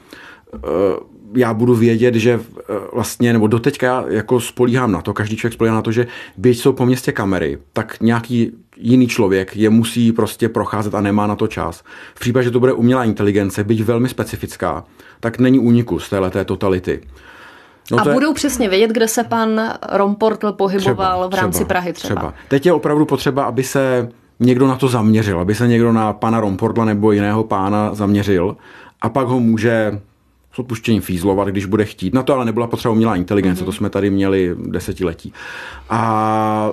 uh, 0.53 1.14
já 1.35 1.53
budu 1.53 1.75
vědět, 1.75 2.15
že 2.15 2.39
vlastně, 2.93 3.33
nebo 3.33 3.47
doteďka 3.47 4.05
jako 4.07 4.39
spolíhám 4.39 4.91
na 4.91 5.01
to, 5.01 5.13
každý 5.13 5.37
člověk 5.37 5.53
spolíhá 5.53 5.75
na 5.75 5.81
to, 5.81 5.91
že 5.91 6.07
byť 6.37 6.59
jsou 6.59 6.73
po 6.73 6.85
městě 6.85 7.11
kamery, 7.11 7.57
tak 7.73 7.97
nějaký 8.01 8.51
jiný 8.77 9.07
člověk 9.07 9.55
je 9.55 9.69
musí 9.69 10.11
prostě 10.11 10.49
procházet 10.49 10.95
a 10.95 11.01
nemá 11.01 11.27
na 11.27 11.35
to 11.35 11.47
čas. 11.47 11.83
V 12.15 12.19
případě, 12.19 12.43
že 12.43 12.51
to 12.51 12.59
bude 12.59 12.73
umělá 12.73 13.03
inteligence, 13.03 13.63
byť 13.63 13.83
velmi 13.83 14.09
specifická, 14.09 14.83
tak 15.19 15.39
není 15.39 15.59
úniku 15.59 15.99
z 15.99 16.09
této 16.09 16.45
totality. 16.45 17.01
No 17.91 17.99
a 17.99 18.13
budou 18.13 18.31
je... 18.31 18.33
přesně 18.33 18.69
vědět, 18.69 18.91
kde 18.91 19.07
se 19.07 19.23
pan 19.23 19.61
Romportl 19.91 20.51
pohyboval 20.51 21.19
třeba, 21.19 21.27
v 21.27 21.33
rámci 21.41 21.57
třeba, 21.57 21.67
Prahy 21.67 21.93
třeba. 21.93 22.15
třeba. 22.15 22.33
Teď 22.47 22.65
je 22.65 22.73
opravdu 22.73 23.05
potřeba, 23.05 23.43
aby 23.43 23.63
se 23.63 24.09
někdo 24.39 24.67
na 24.67 24.75
to 24.75 24.87
zaměřil, 24.87 25.39
aby 25.39 25.55
se 25.55 25.67
někdo 25.67 25.93
na 25.93 26.13
pana 26.13 26.39
Romportla 26.39 26.85
nebo 26.85 27.11
jiného 27.11 27.43
pána 27.43 27.93
zaměřil 27.93 28.57
a 29.01 29.09
pak 29.09 29.27
ho 29.27 29.39
může 29.39 30.01
s 30.55 30.59
odpuštěním 30.59 31.01
fízlovat, 31.01 31.47
když 31.47 31.65
bude 31.65 31.85
chtít. 31.85 32.13
Na 32.13 32.23
to 32.23 32.33
ale 32.33 32.45
nebyla 32.45 32.67
potřeba 32.67 32.91
umělá 32.91 33.15
inteligence, 33.15 33.61
mm-hmm. 33.61 33.65
to 33.65 33.71
jsme 33.71 33.89
tady 33.89 34.09
měli 34.09 34.55
desetiletí. 34.57 35.33
A 35.89 36.71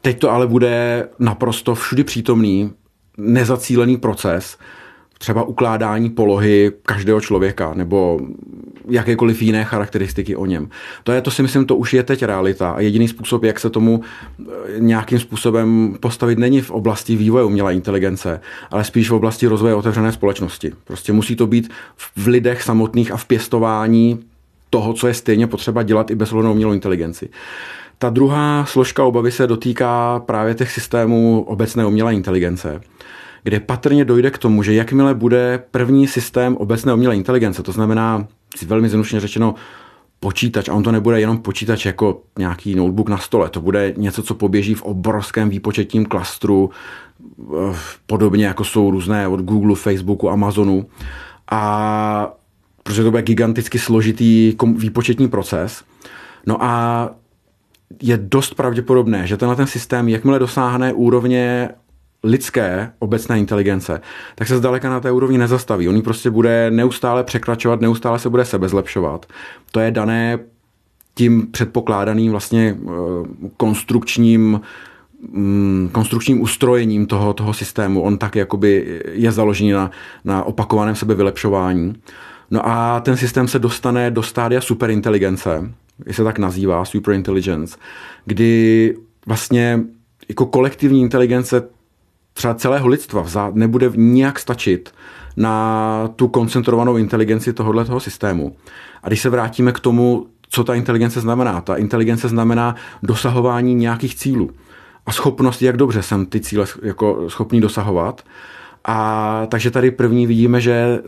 teď 0.00 0.18
to 0.18 0.30
ale 0.30 0.46
bude 0.46 1.08
naprosto 1.18 1.74
všudy 1.74 2.04
přítomný, 2.04 2.72
nezacílený 3.16 3.96
proces, 3.96 4.58
třeba 5.22 5.42
ukládání 5.42 6.10
polohy 6.10 6.72
každého 6.82 7.20
člověka 7.20 7.74
nebo 7.74 8.20
jakékoliv 8.88 9.42
jiné 9.42 9.64
charakteristiky 9.64 10.36
o 10.36 10.46
něm. 10.46 10.68
To 11.04 11.12
je, 11.12 11.20
to 11.20 11.30
si 11.30 11.42
myslím, 11.42 11.66
to 11.66 11.76
už 11.76 11.94
je 11.94 12.02
teď 12.02 12.22
realita 12.22 12.70
a 12.70 12.80
jediný 12.80 13.08
způsob, 13.08 13.44
jak 13.44 13.60
se 13.60 13.70
tomu 13.70 14.00
eh, 14.00 14.44
nějakým 14.78 15.18
způsobem 15.18 15.96
postavit, 16.00 16.38
není 16.38 16.60
v 16.60 16.70
oblasti 16.70 17.16
vývoje 17.16 17.44
umělé 17.44 17.74
inteligence, 17.74 18.40
ale 18.70 18.84
spíš 18.84 19.10
v 19.10 19.14
oblasti 19.14 19.46
rozvoje 19.46 19.74
otevřené 19.74 20.12
společnosti. 20.12 20.72
Prostě 20.84 21.12
musí 21.12 21.36
to 21.36 21.46
být 21.46 21.70
v 22.16 22.26
lidech 22.26 22.62
samotných 22.62 23.12
a 23.12 23.16
v 23.16 23.24
pěstování 23.24 24.18
toho, 24.70 24.92
co 24.92 25.08
je 25.08 25.14
stejně 25.14 25.46
potřeba 25.46 25.82
dělat 25.82 26.10
i 26.10 26.14
bez 26.14 26.32
umělou 26.32 26.72
inteligenci. 26.72 27.28
Ta 27.98 28.10
druhá 28.10 28.64
složka 28.64 29.04
obavy 29.04 29.32
se 29.32 29.46
dotýká 29.46 30.22
právě 30.26 30.54
těch 30.54 30.72
systémů 30.72 31.44
obecné 31.48 31.86
umělé 31.86 32.14
inteligence 32.14 32.80
kde 33.42 33.60
patrně 33.60 34.04
dojde 34.04 34.30
k 34.30 34.38
tomu, 34.38 34.62
že 34.62 34.74
jakmile 34.74 35.14
bude 35.14 35.62
první 35.70 36.06
systém 36.06 36.56
obecné 36.56 36.94
umělé 36.94 37.16
inteligence, 37.16 37.62
to 37.62 37.72
znamená, 37.72 38.26
velmi 38.66 38.88
zjednodušeně 38.88 39.20
řečeno, 39.20 39.54
počítač, 40.20 40.68
a 40.68 40.74
on 40.74 40.82
to 40.82 40.92
nebude 40.92 41.20
jenom 41.20 41.38
počítač 41.38 41.86
jako 41.86 42.22
nějaký 42.38 42.74
notebook 42.74 43.08
na 43.08 43.18
stole, 43.18 43.50
to 43.50 43.60
bude 43.60 43.94
něco, 43.96 44.22
co 44.22 44.34
poběží 44.34 44.74
v 44.74 44.82
obrovském 44.82 45.48
výpočetním 45.48 46.06
klastru, 46.06 46.70
eh, 47.40 47.76
podobně 48.06 48.46
jako 48.46 48.64
jsou 48.64 48.90
různé 48.90 49.28
od 49.28 49.40
Google, 49.40 49.76
Facebooku, 49.76 50.30
Amazonu. 50.30 50.86
A 51.50 52.32
protože 52.82 53.02
to 53.02 53.10
bude 53.10 53.22
giganticky 53.22 53.78
složitý 53.78 54.56
výpočetní 54.76 55.28
proces. 55.28 55.84
No 56.46 56.64
a 56.64 57.10
je 58.02 58.18
dost 58.22 58.54
pravděpodobné, 58.54 59.26
že 59.26 59.36
tenhle 59.36 59.56
ten 59.56 59.66
systém, 59.66 60.08
jakmile 60.08 60.38
dosáhne 60.38 60.92
úrovně 60.92 61.68
lidské 62.24 62.92
obecné 62.98 63.38
inteligence, 63.38 64.00
tak 64.34 64.48
se 64.48 64.58
zdaleka 64.58 64.90
na 64.90 65.00
té 65.00 65.12
úrovni 65.12 65.38
nezastaví. 65.38 65.88
On 65.88 66.02
prostě 66.02 66.30
bude 66.30 66.70
neustále 66.70 67.24
překračovat, 67.24 67.80
neustále 67.80 68.18
se 68.18 68.30
bude 68.30 68.44
sebe 68.44 68.68
zlepšovat. 68.68 69.26
To 69.70 69.80
je 69.80 69.90
dané 69.90 70.38
tím 71.14 71.46
předpokládaným 71.50 72.30
vlastně 72.30 72.76
eh, 72.78 72.88
konstrukčním 73.56 74.60
mm, 75.32 75.88
konstrukčním 75.92 76.40
ustrojením 76.40 77.06
toho, 77.06 77.32
toho 77.32 77.54
systému. 77.54 78.02
On 78.02 78.18
tak 78.18 78.36
jakoby 78.36 79.00
je 79.12 79.32
založený 79.32 79.70
na, 79.70 79.90
na 80.24 80.44
opakovaném 80.44 80.96
sebevylepšování. 80.96 81.94
No 82.50 82.68
a 82.68 83.00
ten 83.00 83.16
systém 83.16 83.48
se 83.48 83.58
dostane 83.58 84.10
do 84.10 84.22
stádia 84.22 84.60
superinteligence, 84.60 85.70
je 86.06 86.14
se 86.14 86.24
tak 86.24 86.38
nazývá, 86.38 86.84
superintelligence, 86.84 87.76
kdy 88.24 88.94
vlastně 89.26 89.80
jako 90.28 90.46
kolektivní 90.46 91.00
inteligence 91.00 91.62
třeba 92.32 92.54
celého 92.54 92.88
lidstva 92.88 93.24
nebude 93.52 93.90
nijak 93.94 94.38
stačit 94.38 94.94
na 95.36 96.08
tu 96.16 96.28
koncentrovanou 96.28 96.96
inteligenci 96.96 97.52
tohohle 97.52 97.84
toho 97.84 98.00
systému. 98.00 98.56
A 99.02 99.08
když 99.08 99.20
se 99.20 99.30
vrátíme 99.30 99.72
k 99.72 99.80
tomu, 99.80 100.26
co 100.48 100.64
ta 100.64 100.74
inteligence 100.74 101.20
znamená, 101.20 101.60
ta 101.60 101.76
inteligence 101.76 102.28
znamená 102.28 102.74
dosahování 103.02 103.74
nějakých 103.74 104.14
cílů 104.14 104.50
a 105.06 105.12
schopnost, 105.12 105.62
jak 105.62 105.76
dobře 105.76 106.02
jsem 106.02 106.26
ty 106.26 106.40
cíle 106.40 106.66
jako 106.82 107.30
schopný 107.30 107.60
dosahovat. 107.60 108.22
A 108.84 109.46
takže 109.48 109.70
tady 109.70 109.90
první 109.90 110.26
vidíme, 110.26 110.60
že 110.60 111.00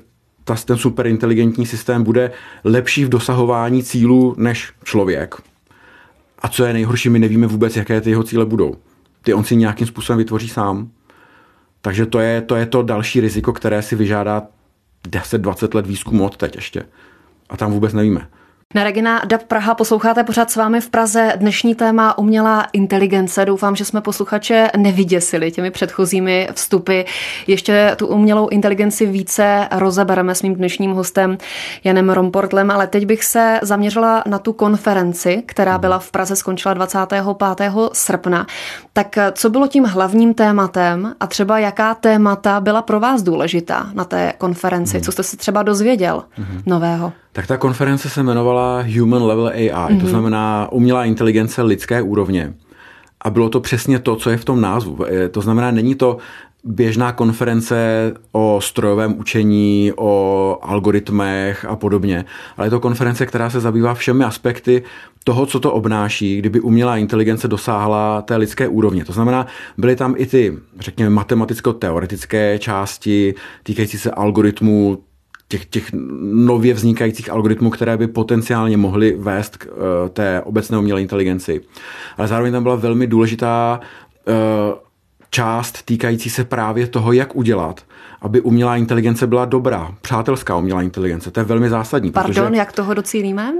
ta, 0.44 0.54
ten 0.54 0.76
superinteligentní 0.76 1.66
systém 1.66 2.04
bude 2.04 2.30
lepší 2.64 3.04
v 3.04 3.08
dosahování 3.08 3.82
cílů 3.82 4.34
než 4.38 4.72
člověk. 4.84 5.34
A 6.38 6.48
co 6.48 6.64
je 6.64 6.72
nejhorší, 6.72 7.08
my 7.08 7.18
nevíme 7.18 7.46
vůbec, 7.46 7.76
jaké 7.76 8.00
ty 8.00 8.10
jeho 8.10 8.22
cíle 8.22 8.46
budou. 8.46 8.76
Ty 9.22 9.34
on 9.34 9.44
si 9.44 9.56
nějakým 9.56 9.86
způsobem 9.86 10.18
vytvoří 10.18 10.48
sám. 10.48 10.88
Takže 11.84 12.06
to 12.06 12.20
je, 12.20 12.40
to 12.40 12.56
je 12.56 12.66
to 12.66 12.82
další 12.82 13.20
riziko, 13.20 13.52
které 13.52 13.82
si 13.82 13.96
vyžádá 13.96 14.42
10-20 15.08 15.74
let 15.74 15.86
výzkumu 15.86 16.24
od 16.24 16.36
teď 16.36 16.56
ještě. 16.56 16.82
A 17.48 17.56
tam 17.56 17.72
vůbec 17.72 17.92
nevíme. 17.92 18.28
Na 18.74 18.84
Regina 18.84 19.22
DAB 19.24 19.42
Praha 19.42 19.74
posloucháte 19.74 20.24
pořád 20.24 20.50
s 20.50 20.56
vámi 20.56 20.80
v 20.80 20.90
Praze. 20.90 21.32
Dnešní 21.36 21.74
téma 21.74 22.18
umělá 22.18 22.66
inteligence. 22.72 23.44
Doufám, 23.44 23.76
že 23.76 23.84
jsme 23.84 24.00
posluchače 24.00 24.70
nevyděsili 24.76 25.50
těmi 25.50 25.70
předchozími 25.70 26.48
vstupy. 26.54 27.00
Ještě 27.46 27.94
tu 27.96 28.06
umělou 28.06 28.48
inteligenci 28.48 29.06
více 29.06 29.68
rozebereme 29.72 30.34
s 30.34 30.42
mým 30.42 30.54
dnešním 30.54 30.92
hostem 30.92 31.38
Janem 31.84 32.10
Romportlem, 32.10 32.70
ale 32.70 32.86
teď 32.86 33.06
bych 33.06 33.24
se 33.24 33.58
zaměřila 33.62 34.22
na 34.26 34.38
tu 34.38 34.52
konferenci, 34.52 35.42
která 35.46 35.78
byla 35.78 35.98
v 35.98 36.10
Praze, 36.10 36.36
skončila 36.36 36.74
25. 36.74 37.24
srpna. 37.92 38.46
Tak 38.92 39.18
co 39.32 39.50
bylo 39.50 39.66
tím 39.66 39.84
hlavním 39.84 40.34
tématem 40.34 41.14
a 41.20 41.26
třeba 41.26 41.58
jaká 41.58 41.94
témata 41.94 42.60
byla 42.60 42.82
pro 42.82 43.00
vás 43.00 43.22
důležitá 43.22 43.90
na 43.92 44.04
té 44.04 44.32
konferenci? 44.38 45.00
Co 45.00 45.12
jste 45.12 45.22
se 45.22 45.36
třeba 45.36 45.62
dozvěděl 45.62 46.24
mm-hmm. 46.38 46.62
nového? 46.66 47.12
Tak 47.34 47.46
ta 47.46 47.56
konference 47.56 48.08
se 48.08 48.20
jmenovala 48.20 48.84
Human 48.98 49.22
Level 49.22 49.46
AI, 49.46 49.70
mm-hmm. 49.70 49.86
to 49.86 49.94
mhm. 49.94 50.08
znamená 50.08 50.68
umělá 50.72 51.04
inteligence 51.04 51.62
lidské 51.62 52.02
úrovně. 52.02 52.54
A 53.20 53.30
bylo 53.30 53.48
to 53.48 53.60
přesně 53.60 53.98
to, 53.98 54.16
co 54.16 54.30
je 54.30 54.36
v 54.36 54.44
tom 54.44 54.60
názvu. 54.60 55.06
E, 55.06 55.28
to 55.28 55.40
znamená, 55.40 55.70
není 55.70 55.94
to 55.94 56.16
běžná 56.64 57.12
konference 57.12 58.12
o 58.32 58.60
strojovém 58.62 59.18
učení, 59.18 59.92
o 59.96 60.58
algoritmech 60.62 61.64
a 61.64 61.76
podobně, 61.76 62.24
ale 62.56 62.66
je 62.66 62.70
to 62.70 62.80
konference, 62.80 63.26
která 63.26 63.50
se 63.50 63.60
zabývá 63.60 63.94
všemi 63.94 64.24
aspekty 64.24 64.82
toho, 65.24 65.46
co 65.46 65.60
to 65.60 65.72
obnáší, 65.72 66.38
kdyby 66.38 66.60
umělá 66.60 66.96
inteligence 66.96 67.48
dosáhla 67.48 68.22
té 68.22 68.36
lidské 68.36 68.68
úrovně. 68.68 69.04
To 69.04 69.12
znamená, 69.12 69.46
byly 69.78 69.96
tam 69.96 70.14
i 70.16 70.26
ty, 70.26 70.58
řekněme, 70.78 71.10
matematicko-teoretické 71.10 72.58
části 72.58 73.34
týkající 73.62 73.98
se 73.98 74.10
algoritmů, 74.10 74.98
těch, 75.54 75.64
těch 75.66 75.90
nově 76.32 76.74
vznikajících 76.74 77.30
algoritmů, 77.30 77.70
které 77.70 77.96
by 77.96 78.06
potenciálně 78.06 78.76
mohly 78.76 79.16
vést 79.18 79.56
k 79.56 79.66
uh, 79.66 80.08
té 80.08 80.40
obecné 80.40 80.78
umělé 80.78 81.02
inteligenci. 81.02 81.60
Ale 82.16 82.28
zároveň 82.28 82.52
tam 82.52 82.62
byla 82.62 82.74
velmi 82.76 83.06
důležitá 83.06 83.80
uh, 84.26 84.34
část 85.30 85.82
týkající 85.82 86.30
se 86.30 86.44
právě 86.44 86.86
toho, 86.86 87.12
jak 87.12 87.36
udělat, 87.36 87.80
aby 88.20 88.40
umělá 88.40 88.76
inteligence 88.76 89.26
byla 89.26 89.44
dobrá, 89.44 89.94
přátelská 90.00 90.56
umělá 90.56 90.82
inteligence. 90.82 91.30
To 91.30 91.40
je 91.40 91.44
velmi 91.44 91.68
zásadní. 91.68 92.10
Pardon, 92.10 92.44
protože... 92.44 92.58
jak 92.58 92.72
toho 92.72 92.94
docílíme? 92.94 93.54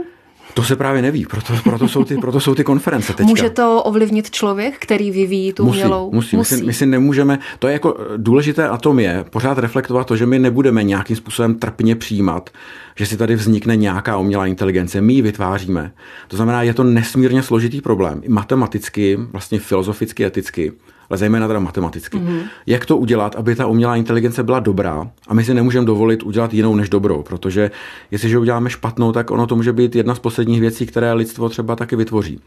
To 0.54 0.62
se 0.62 0.76
právě 0.76 1.02
neví, 1.02 1.26
proto, 1.26 1.52
proto, 1.64 1.88
jsou, 1.88 2.04
ty, 2.04 2.16
proto 2.16 2.40
jsou 2.40 2.54
ty 2.54 2.64
konference 2.64 3.12
teďka. 3.12 3.30
Může 3.30 3.50
to 3.50 3.82
ovlivnit 3.82 4.30
člověk, 4.30 4.78
který 4.78 5.10
vyvíjí 5.10 5.52
tu 5.52 5.64
musí, 5.64 5.78
umělou? 5.78 6.10
Musí, 6.12 6.36
musí. 6.36 6.54
My, 6.54 6.60
si, 6.60 6.66
my 6.66 6.72
si 6.72 6.86
nemůžeme, 6.86 7.38
to 7.58 7.68
je 7.68 7.72
jako 7.72 7.96
důležité 8.16 8.68
a 8.68 8.76
tom 8.76 8.98
je 8.98 9.24
pořád 9.30 9.58
reflektovat 9.58 10.06
to, 10.06 10.16
že 10.16 10.26
my 10.26 10.38
nebudeme 10.38 10.82
nějakým 10.82 11.16
způsobem 11.16 11.54
trpně 11.54 11.96
přijímat, 11.96 12.50
že 12.96 13.06
si 13.06 13.16
tady 13.16 13.34
vznikne 13.34 13.76
nějaká 13.76 14.18
umělá 14.18 14.46
inteligence. 14.46 15.00
My 15.00 15.12
ji 15.12 15.22
vytváříme. 15.22 15.92
To 16.28 16.36
znamená, 16.36 16.62
je 16.62 16.74
to 16.74 16.84
nesmírně 16.84 17.42
složitý 17.42 17.80
problém. 17.80 18.20
I 18.24 18.28
matematicky, 18.28 19.18
vlastně 19.32 19.58
filozoficky, 19.58 20.24
eticky 20.24 20.72
ale 21.10 21.16
zejména 21.18 21.46
teda 21.46 21.60
matematicky. 21.60 22.18
Mm-hmm. 22.18 22.40
Jak 22.66 22.86
to 22.86 22.96
udělat, 22.96 23.36
aby 23.36 23.54
ta 23.54 23.66
umělá 23.66 23.96
inteligence 23.96 24.42
byla 24.42 24.60
dobrá 24.60 25.10
a 25.28 25.34
my 25.34 25.44
si 25.44 25.54
nemůžeme 25.54 25.86
dovolit 25.86 26.22
udělat 26.22 26.54
jinou 26.54 26.74
než 26.74 26.88
dobrou, 26.88 27.22
protože 27.22 27.70
jestliže 28.10 28.38
uděláme 28.38 28.70
špatnou, 28.70 29.12
tak 29.12 29.30
ono 29.30 29.46
to 29.46 29.56
může 29.56 29.72
být 29.72 29.96
jedna 29.96 30.14
z 30.14 30.18
posledních 30.18 30.60
věcí, 30.60 30.86
které 30.86 31.12
lidstvo 31.12 31.48
třeba 31.48 31.76
taky 31.76 31.96
vytvoří. 31.96 32.40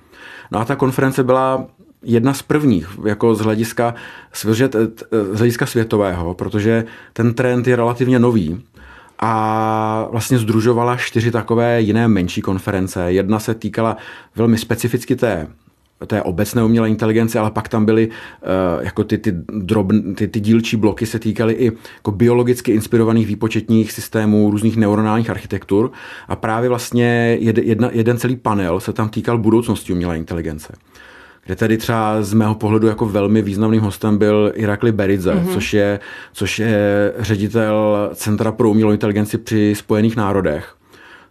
No 0.52 0.60
a 0.60 0.66
ta 0.66 0.76
konference 0.76 1.24
byla 1.24 1.66
jedna 2.04 2.34
z 2.34 2.42
prvních, 2.42 3.00
jako 3.06 3.36
z 3.36 3.40
hlediska, 3.40 3.96
z 4.34 4.46
hlediska 5.34 5.66
světového, 5.66 6.34
protože 6.34 6.86
ten 7.14 7.34
trend 7.34 7.68
je 7.68 7.76
relativně 7.76 8.20
nový 8.20 8.64
a 9.20 10.08
vlastně 10.12 10.38
združovala 10.38 10.98
čtyři 10.98 11.32
takové 11.32 11.82
jiné 11.82 12.08
menší 12.08 12.42
konference. 12.42 13.12
Jedna 13.12 13.40
se 13.40 13.54
týkala 13.54 13.98
velmi 14.36 14.58
specificky 14.58 15.16
té 15.16 15.48
té 16.06 16.22
obecné 16.22 16.63
umělé 16.63 16.89
inteligence, 16.89 17.39
ale 17.39 17.51
pak 17.51 17.70
tam 17.70 17.86
byly 17.86 18.08
uh, 18.08 18.84
jako 18.84 19.04
ty, 19.04 19.18
ty, 19.18 19.32
drobn, 19.50 20.13
ty, 20.16 20.27
ty 20.27 20.39
dílčí 20.39 20.77
bloky 20.77 21.06
se 21.06 21.20
týkaly 21.20 21.54
i 21.54 21.66
jako 21.96 22.12
biologicky 22.12 22.72
inspirovaných 22.72 23.27
výpočetních 23.27 23.92
systémů, 23.92 24.51
různých 24.51 24.77
neuronálních 24.77 25.30
architektur 25.30 25.92
a 26.27 26.36
právě 26.36 26.70
vlastně 26.70 27.38
jed, 27.39 27.58
jedna, 27.58 27.89
jeden 27.92 28.18
celý 28.18 28.36
panel 28.36 28.80
se 28.80 28.94
tam 28.94 29.10
týkal 29.10 29.38
budoucnosti 29.38 29.94
umělé 29.94 30.18
inteligence 30.18 30.74
kde 31.46 31.56
tedy 31.56 31.77
třeba 31.77 32.22
z 32.22 32.34
mého 32.34 32.56
pohledu 32.56 32.88
jako 32.88 33.06
velmi 33.06 33.42
významným 33.42 33.82
hostem 33.82 34.18
byl 34.18 34.51
Irakli 34.56 34.92
Beridze, 34.92 35.34
mm-hmm. 35.34 35.54
což, 35.54 35.74
je, 35.74 36.00
což 36.34 36.60
je 36.60 37.13
ředitel 37.20 38.10
Centra 38.13 38.51
pro 38.51 38.70
umělou 38.70 38.92
inteligenci 38.92 39.38
při 39.38 39.74
Spojených 39.75 40.16
národech, 40.16 40.75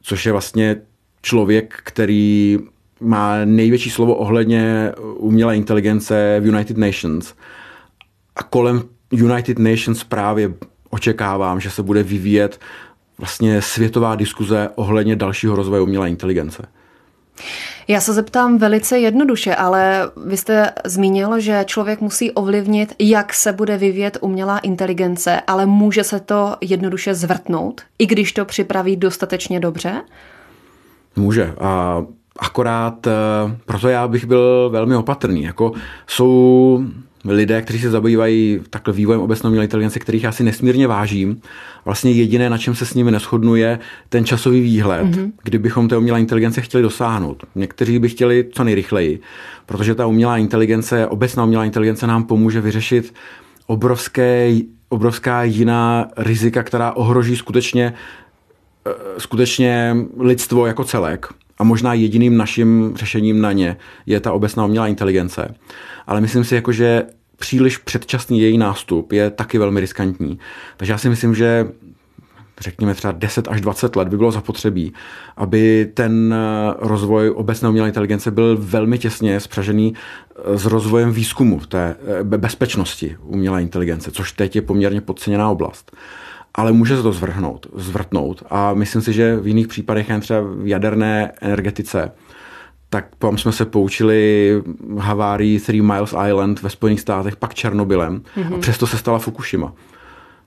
což 0.03 0.27
je 0.27 0.33
vlastně 0.33 0.77
člověk, 1.23 1.75
který 1.85 2.59
má 3.01 3.45
největší 3.45 3.91
slovo 3.91 4.15
ohledně 4.15 4.93
umělé 5.17 5.57
inteligence 5.57 6.41
v 6.41 6.47
United 6.47 6.77
Nations. 6.77 7.35
A 8.37 8.43
kolem 8.43 8.83
United 9.11 9.59
Nations 9.59 10.05
právě 10.05 10.55
očekávám, 10.91 11.61
že 11.61 11.71
se 11.71 11.83
bude 11.83 12.03
vyvíjet 12.03 12.61
vlastně 13.19 13.63
světová 13.63 14.15
diskuze 14.15 14.69
ohledně 14.75 15.17
dalšího 15.17 15.57
rozvoje 15.57 15.83
umělé 15.83 16.09
inteligence. 16.09 16.63
Já 17.89 18.01
se 18.01 18.13
zeptám 18.13 18.59
velice 18.59 18.99
jednoduše, 18.99 19.55
ale 19.55 20.11
vy 20.27 20.37
jste 20.37 20.73
zmínil, 20.85 21.41
že 21.41 21.65
člověk 21.67 22.01
musí 22.01 22.33
ovlivnit, 22.33 22.95
jak 22.99 23.35
se 23.35 23.53
bude 23.53 23.77
vyvíjet 23.77 24.19
umělá 24.21 24.59
inteligence, 24.59 25.41
ale 25.47 25.67
může 25.67 26.05
se 26.05 26.21
to 26.21 26.57
jednoduše 26.61 27.15
zvrtnout, 27.15 27.81
i 27.99 28.07
když 28.07 28.33
to 28.33 28.45
připraví 28.45 28.97
dostatečně 28.97 29.61
dobře? 29.61 30.03
Může. 31.17 31.55
A 31.61 32.03
akorát 32.39 33.07
eh, 33.07 33.11
proto 33.67 33.89
já 33.89 34.09
bych 34.09 34.25
byl 34.25 34.69
velmi 34.73 34.97
opatrný. 34.97 35.43
Jako 35.43 35.73
jsou 36.07 36.85
lidé, 37.25 37.63
kteří 37.63 37.79
se 37.79 37.91
zabývají 37.91 38.61
takhle 38.71 38.95
vývojem 38.95 39.21
obecné 39.21 39.49
umělé 39.49 39.65
inteligence, 39.65 39.99
kterých 39.99 40.25
já 40.25 40.33
si 40.33 40.45
nesmírně 40.45 40.87
vážím. 40.87 41.41
Vlastně 41.85 42.11
jediné, 42.13 42.51
na 42.51 42.59
čem 42.59 42.75
se 42.75 42.87
s 42.87 42.95
nimi 42.95 43.11
neschodnu, 43.11 43.57
je 43.57 43.79
ten 44.09 44.25
časový 44.25 44.61
výhled, 44.61 45.07
mm-hmm. 45.07 45.33
kdybychom 45.43 45.89
té 45.89 45.97
umělé 45.97 46.21
inteligence 46.21 46.61
chtěli 46.61 46.83
dosáhnout. 46.83 47.45
Někteří 47.55 47.99
by 47.99 48.09
chtěli 48.09 48.49
co 48.53 48.65
nejrychleji, 48.65 49.21
protože 49.67 49.95
ta 49.95 50.07
umělá 50.07 50.37
inteligence, 50.37 51.07
obecná 51.07 51.45
umělá 51.45 51.65
inteligence 51.65 52.07
nám 52.07 52.25
pomůže 52.25 52.61
vyřešit 52.61 53.15
obrovské, 53.67 54.53
obrovská 54.89 55.43
jiná 55.43 56.09
rizika, 56.17 56.63
která 56.63 56.93
ohroží 56.93 57.37
skutečně, 57.37 57.93
eh, 58.87 58.93
skutečně 59.19 59.97
lidstvo 60.19 60.67
jako 60.67 60.85
celek. 60.85 61.27
A 61.59 61.65
možná 61.65 61.95
jediným 61.95 62.37
naším 62.37 62.93
řešením 62.97 63.41
na 63.41 63.53
ně 63.53 63.77
je 64.07 64.21
ta 64.21 64.33
obecná 64.33 64.65
umělá 64.65 64.87
inteligence. 64.87 65.55
Ale 66.07 66.21
myslím 66.21 66.45
si, 66.45 66.55
jako, 66.55 66.73
že 66.73 67.03
příliš 67.37 67.79
předčasný 67.79 68.41
její 68.41 68.59
nástup 68.59 69.13
je 69.13 69.31
taky 69.31 69.59
velmi 69.59 69.81
riskantní. 69.81 70.39
Takže 70.77 70.93
já 70.93 70.99
si 70.99 71.09
myslím, 71.09 71.35
že 71.35 71.67
řekněme 72.61 72.95
třeba 72.95 73.13
10 73.13 73.49
až 73.49 73.61
20 73.61 73.97
let 73.97 74.09
by 74.09 74.17
bylo 74.17 74.33
zapotřebí, 74.33 74.93
aby 75.37 75.91
ten 75.95 76.35
rozvoj 76.79 77.31
obecné 77.31 77.69
umělé 77.69 77.89
inteligence 77.89 78.31
byl 78.31 78.57
velmi 78.61 78.99
těsně 78.99 79.41
spřažený 79.41 79.95
s 80.45 80.65
rozvojem 80.65 81.13
výzkumu 81.13 81.61
té 81.61 81.97
eh, 82.21 82.25
bezpečnosti 82.25 83.17
umělé 83.23 83.63
inteligence, 83.63 84.11
což 84.11 84.33
teď 84.33 84.57
je 84.57 84.63
poměrně 84.63 85.01
podceněná 85.01 85.51
oblast 85.51 85.97
ale 86.57 86.73
může 86.73 86.97
se 86.97 87.03
to 87.03 87.13
zvrhnout, 87.13 87.67
zvrtnout. 87.75 88.43
A 88.51 88.75
myslím 88.75 89.03
si, 89.03 89.13
že 89.13 89.37
v 89.37 89.47
jiných 89.47 89.69
případech, 89.69 90.09
jen 90.09 90.21
třeba 90.21 90.41
v 90.41 90.67
jaderné 90.67 91.33
energetice, 91.41 92.11
tak 92.91 93.07
tam 93.19 93.39
jsme 93.39 93.53
se 93.53 93.65
poučili 93.65 94.63
havárii 94.99 95.61
Three 95.61 95.83
Miles 95.83 96.15
Island 96.29 96.63
ve 96.63 96.71
Spojených 96.71 97.01
státech, 97.01 97.37
pak 97.37 97.55
Černobylem 97.55 98.23
mm-hmm. 98.37 98.55
a 98.55 98.59
přesto 98.59 98.87
se 98.87 98.99
stala 98.99 99.19
Fukushima. 99.19 99.73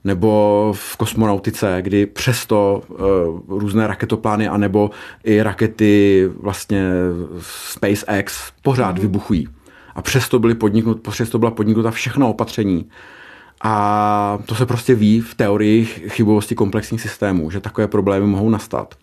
Nebo 0.03 0.73
v 0.75 0.97
kosmonautice, 0.97 1.77
kdy 1.81 2.05
přesto 2.05 2.81
uh, 2.87 3.59
různé 3.59 3.87
raketoplány 3.87 4.47
anebo 4.47 4.89
i 5.23 5.41
rakety 5.41 6.29
vlastně 6.41 6.89
SpaceX 7.41 8.51
pořád 8.61 8.95
mm-hmm. 8.95 9.01
vybuchují. 9.01 9.47
A 9.95 10.01
přesto, 10.01 10.39
byly 10.39 10.55
podniknut, 10.55 11.01
přesto 11.01 11.39
byla 11.39 11.51
podniknuta 11.51 11.91
všechno 11.91 12.29
opatření, 12.29 12.89
a 13.63 14.39
to 14.45 14.55
se 14.55 14.65
prostě 14.65 14.95
ví 14.95 15.21
v 15.21 15.35
teorii 15.35 15.85
chybovosti 15.85 16.55
komplexních 16.55 17.01
systémů, 17.01 17.51
že 17.51 17.59
takové 17.59 17.87
problémy 17.87 18.25
mohou 18.25 18.49
nastat. 18.49 18.95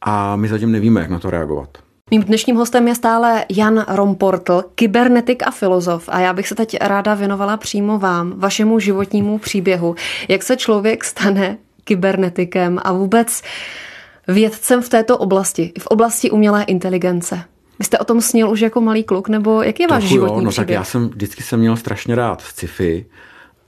A 0.00 0.36
my 0.36 0.48
zatím 0.48 0.72
nevíme, 0.72 1.00
jak 1.00 1.10
na 1.10 1.18
to 1.18 1.30
reagovat. 1.30 1.68
Mým 2.10 2.22
dnešním 2.22 2.56
hostem 2.56 2.88
je 2.88 2.94
stále 2.94 3.44
Jan 3.48 3.84
Romportl, 3.88 4.64
kybernetik 4.74 5.42
a 5.46 5.50
filozof. 5.50 6.08
A 6.08 6.20
já 6.20 6.32
bych 6.32 6.48
se 6.48 6.54
teď 6.54 6.76
ráda 6.80 7.14
věnovala 7.14 7.56
přímo 7.56 7.98
vám, 7.98 8.32
vašemu 8.36 8.78
životnímu 8.78 9.38
příběhu. 9.38 9.94
Jak 10.28 10.42
se 10.42 10.56
člověk 10.56 11.04
stane 11.04 11.58
kybernetikem 11.84 12.78
a 12.82 12.92
vůbec 12.92 13.42
vědcem 14.28 14.82
v 14.82 14.88
této 14.88 15.18
oblasti, 15.18 15.72
v 15.78 15.86
oblasti 15.86 16.30
umělé 16.30 16.62
inteligence? 16.62 17.44
Vy 17.78 17.84
jste 17.84 17.98
o 17.98 18.04
tom 18.04 18.20
snil 18.20 18.50
už 18.50 18.60
jako 18.60 18.80
malý 18.80 19.04
kluk, 19.04 19.28
nebo 19.28 19.62
jak 19.62 19.80
je 19.80 19.88
váš 19.88 20.02
životní 20.02 20.36
jo, 20.36 20.44
no 20.44 20.50
příběh? 20.50 20.66
tak 20.66 20.74
já 20.74 20.84
jsem 20.84 21.08
vždycky 21.08 21.42
jsem 21.42 21.60
měl 21.60 21.76
strašně 21.76 22.14
rád 22.14 22.40
sci-fi 22.40 23.06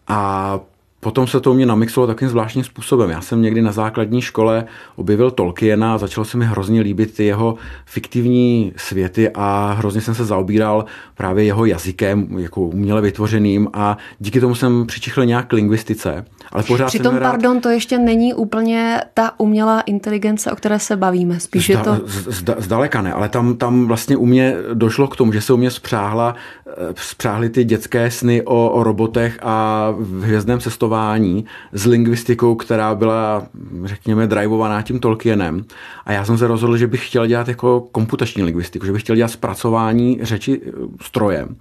a 0.09 0.61
Potom 1.05 1.27
se 1.27 1.41
to 1.41 1.51
u 1.51 1.55
mě 1.55 1.67
namixovalo 1.67 2.15
takým 2.15 2.29
zvláštním 2.29 2.65
způsobem. 2.65 3.11
Já 3.11 3.21
jsem 3.21 3.43
někdy 3.43 3.63
na 3.63 3.73
základní 3.73 4.23
škole 4.23 4.65
objevil 4.97 5.31
Tolkiena 5.31 5.95
a 5.95 5.99
začalo 5.99 6.25
se 6.25 6.37
mi 6.37 6.45
hrozně 6.45 6.81
líbit 6.81 7.15
ty 7.15 7.25
jeho 7.25 7.55
fiktivní 7.87 8.73
světy 8.77 9.31
a 9.35 9.75
hrozně 9.79 10.01
jsem 10.01 10.15
se 10.15 10.25
zaobíral 10.25 10.85
právě 11.15 11.45
jeho 11.45 11.65
jazykem, 11.65 12.39
jako 12.39 12.61
uměle 12.61 13.01
vytvořeným 13.01 13.69
a 13.73 13.99
díky 14.19 14.41
tomu 14.41 14.55
jsem 14.55 14.87
přičichl 14.87 15.25
nějak 15.25 15.47
k 15.47 15.53
lingvistice. 15.53 16.25
Ale 16.53 16.63
pořád 16.63 16.87
Přitom, 16.87 17.17
rád... 17.17 17.31
pardon, 17.31 17.61
to 17.61 17.69
ještě 17.69 17.99
není 17.99 18.35
úplně 18.35 19.01
ta 19.15 19.41
umělá 19.41 19.81
inteligence, 19.81 20.53
o 20.53 20.57
které 20.57 20.79
se 20.79 20.97
bavíme. 20.97 21.41
Spíš 21.41 21.65
Zda, 21.67 21.79
je 21.79 21.85
to... 21.85 22.03
Zda, 22.07 22.55
zdaleka 22.59 23.03
ne, 23.03 23.13
ale 23.13 23.29
tam, 23.29 23.57
tam 23.57 23.87
vlastně 23.87 24.17
u 24.17 24.27
mě 24.27 24.57
došlo 24.75 25.09
k 25.09 25.17
tomu, 25.17 25.33
že 25.33 25.41
se 25.41 25.53
u 25.53 25.57
mě 25.57 25.71
spřáhla, 25.71 26.35
eh, 26.66 26.73
spřáhly 26.97 27.51
ty 27.51 27.64
dětské 27.64 28.11
sny 28.11 28.42
o, 28.42 28.71
o 28.71 28.83
robotech 28.83 29.38
a 29.42 29.88
v 29.99 30.23
hvězdném 30.23 30.61
cestování 30.61 31.45
s 31.73 31.87
lingvistikou, 31.87 32.55
která 32.55 32.95
byla, 32.95 33.47
řekněme, 33.85 34.27
drivovaná 34.27 34.83
tím 34.83 35.01
Tolkienem. 35.01 35.64
A 36.07 36.12
já 36.12 36.25
jsem 36.25 36.38
se 36.38 36.47
rozhodl, 36.47 36.77
že 36.77 36.87
bych 36.87 37.09
chtěl 37.09 37.27
dělat 37.27 37.49
jako 37.49 37.81
komputační 37.92 38.42
lingvistiku, 38.42 38.87
že 38.87 38.92
bych 38.92 39.03
chtěl 39.03 39.16
dělat 39.16 39.29
zpracování 39.29 40.18
řeči 40.23 40.61
eh, 40.66 40.71
strojem. 41.03 41.57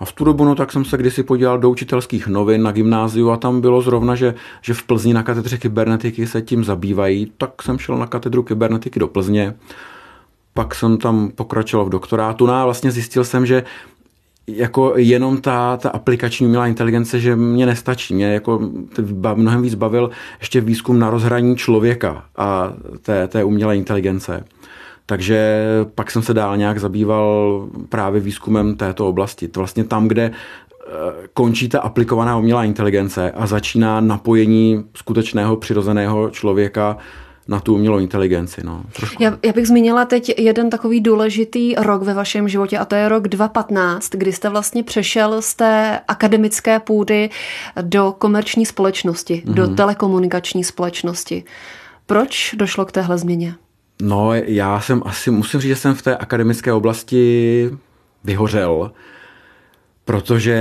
A 0.00 0.04
v 0.04 0.12
tu 0.12 0.24
dobu, 0.24 0.44
no 0.44 0.54
tak 0.54 0.72
jsem 0.72 0.84
se 0.84 0.96
kdysi 0.96 1.22
podíval 1.22 1.58
do 1.58 1.70
učitelských 1.70 2.26
novin 2.26 2.62
na 2.62 2.72
gymnáziu 2.72 3.30
a 3.30 3.36
tam 3.36 3.60
bylo 3.60 3.82
zrovna, 3.82 4.14
že, 4.14 4.34
že 4.62 4.74
v 4.74 4.82
Plzni 4.82 5.14
na 5.14 5.22
katedře 5.22 5.58
kybernetiky 5.58 6.26
se 6.26 6.42
tím 6.42 6.64
zabývají, 6.64 7.32
tak 7.38 7.62
jsem 7.62 7.78
šel 7.78 7.98
na 7.98 8.06
katedru 8.06 8.42
kybernetiky 8.42 9.00
do 9.00 9.08
Plzně. 9.08 9.54
Pak 10.54 10.74
jsem 10.74 10.98
tam 10.98 11.30
pokračoval 11.34 11.86
v 11.86 11.90
doktorátu 11.90 12.46
no 12.46 12.52
a 12.52 12.64
vlastně 12.64 12.90
zjistil 12.90 13.24
jsem, 13.24 13.46
že 13.46 13.64
jako 14.46 14.92
jenom 14.96 15.40
ta, 15.40 15.76
ta 15.76 15.90
aplikační 15.90 16.46
umělá 16.46 16.66
inteligence, 16.66 17.20
že 17.20 17.36
mě 17.36 17.66
nestačí. 17.66 18.14
Mě 18.14 18.32
jako 18.32 18.70
mnohem 19.34 19.62
víc 19.62 19.74
bavil 19.74 20.10
ještě 20.40 20.60
výzkum 20.60 20.98
na 20.98 21.10
rozhraní 21.10 21.56
člověka 21.56 22.24
a 22.36 22.72
té, 23.02 23.28
té 23.28 23.44
umělé 23.44 23.76
inteligence. 23.76 24.44
Takže 25.10 25.64
pak 25.94 26.10
jsem 26.10 26.22
se 26.22 26.34
dál 26.34 26.56
nějak 26.56 26.78
zabýval 26.78 27.68
právě 27.88 28.20
výzkumem 28.20 28.76
této 28.76 29.08
oblasti. 29.08 29.48
To 29.48 29.60
vlastně 29.60 29.84
tam, 29.84 30.08
kde 30.08 30.30
eh, 30.30 30.90
končí 31.34 31.68
ta 31.68 31.80
aplikovaná 31.80 32.36
umělá 32.38 32.64
inteligence 32.64 33.30
a 33.30 33.46
začíná 33.46 34.00
napojení 34.00 34.84
skutečného 34.94 35.56
přirozeného 35.56 36.30
člověka 36.30 36.96
na 37.48 37.60
tu 37.60 37.74
umělou 37.74 37.98
inteligenci. 37.98 38.60
No. 38.64 38.82
Já, 39.20 39.38
já 39.44 39.52
bych 39.52 39.66
zmínila 39.66 40.04
teď 40.04 40.38
jeden 40.38 40.70
takový 40.70 41.00
důležitý 41.00 41.74
rok 41.74 42.02
ve 42.02 42.14
vašem 42.14 42.48
životě 42.48 42.78
a 42.78 42.84
to 42.84 42.94
je 42.94 43.08
rok 43.08 43.28
2015, 43.28 44.10
kdy 44.10 44.32
jste 44.32 44.48
vlastně 44.48 44.82
přešel 44.82 45.42
z 45.42 45.54
té 45.54 46.00
akademické 46.08 46.78
půdy 46.78 47.30
do 47.82 48.14
komerční 48.18 48.66
společnosti, 48.66 49.42
mm-hmm. 49.46 49.54
do 49.54 49.66
mhm. 49.66 49.76
telekomunikační 49.76 50.64
společnosti. 50.64 51.44
Proč 52.06 52.54
došlo 52.58 52.84
k 52.84 52.92
téhle 52.92 53.18
změně? 53.18 53.54
No, 54.00 54.34
já 54.34 54.80
jsem 54.80 55.02
asi, 55.04 55.30
musím 55.30 55.60
říct, 55.60 55.68
že 55.68 55.76
jsem 55.76 55.94
v 55.94 56.02
té 56.02 56.16
akademické 56.16 56.72
oblasti 56.72 57.70
vyhořel, 58.24 58.92
protože 60.04 60.60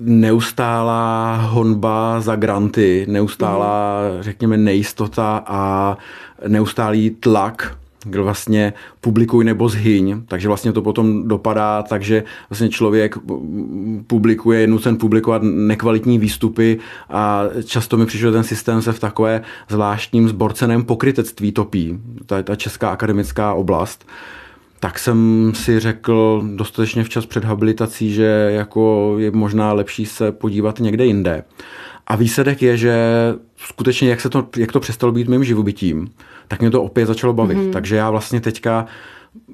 neustálá 0.00 1.36
honba 1.36 2.20
za 2.20 2.36
granty, 2.36 3.06
neustálá, 3.08 4.00
řekněme, 4.20 4.56
nejistota 4.56 5.44
a 5.46 5.96
neustálý 6.48 7.10
tlak 7.10 7.78
kde 8.04 8.20
vlastně 8.20 8.72
publikuj 9.00 9.44
nebo 9.44 9.68
zhyň, 9.68 10.22
takže 10.28 10.48
vlastně 10.48 10.72
to 10.72 10.82
potom 10.82 11.28
dopadá 11.28 11.82
tak, 11.82 12.02
že 12.02 12.24
vlastně 12.50 12.68
člověk 12.68 13.18
publikuje, 14.06 14.60
je 14.60 14.66
nucen 14.66 14.96
publikovat 14.96 15.42
nekvalitní 15.44 16.18
výstupy 16.18 16.78
a 17.10 17.44
často 17.64 17.96
mi 17.96 18.06
přišlo, 18.06 18.32
ten 18.32 18.44
systém 18.44 18.82
se 18.82 18.92
v 18.92 19.00
takové 19.00 19.42
zvláštním 19.68 20.28
zborceném 20.28 20.84
pokrytectví 20.84 21.52
topí, 21.52 21.98
to 22.26 22.34
je 22.34 22.42
ta 22.42 22.56
česká 22.56 22.90
akademická 22.90 23.54
oblast 23.54 24.04
tak 24.80 24.98
jsem 24.98 25.52
si 25.54 25.80
řekl 25.80 26.42
dostatečně 26.56 27.04
včas 27.04 27.26
před 27.26 27.44
habilitací, 27.44 28.12
že 28.12 28.50
jako 28.54 29.14
je 29.18 29.30
možná 29.30 29.72
lepší 29.72 30.06
se 30.06 30.32
podívat 30.32 30.80
někde 30.80 31.06
jinde. 31.06 31.44
A 32.10 32.16
výsledek 32.16 32.62
je, 32.62 32.76
že 32.76 32.94
skutečně, 33.56 34.10
jak, 34.10 34.20
se 34.20 34.30
to, 34.30 34.48
jak 34.56 34.72
to 34.72 34.80
přestalo 34.80 35.12
být 35.12 35.28
mým 35.28 35.44
živobytím, 35.44 36.10
tak 36.48 36.60
mě 36.60 36.70
to 36.70 36.82
opět 36.82 37.06
začalo 37.06 37.32
bavit. 37.32 37.58
Mm-hmm. 37.58 37.72
Takže 37.72 37.96
já 37.96 38.10
vlastně 38.10 38.40
teďka 38.40 38.86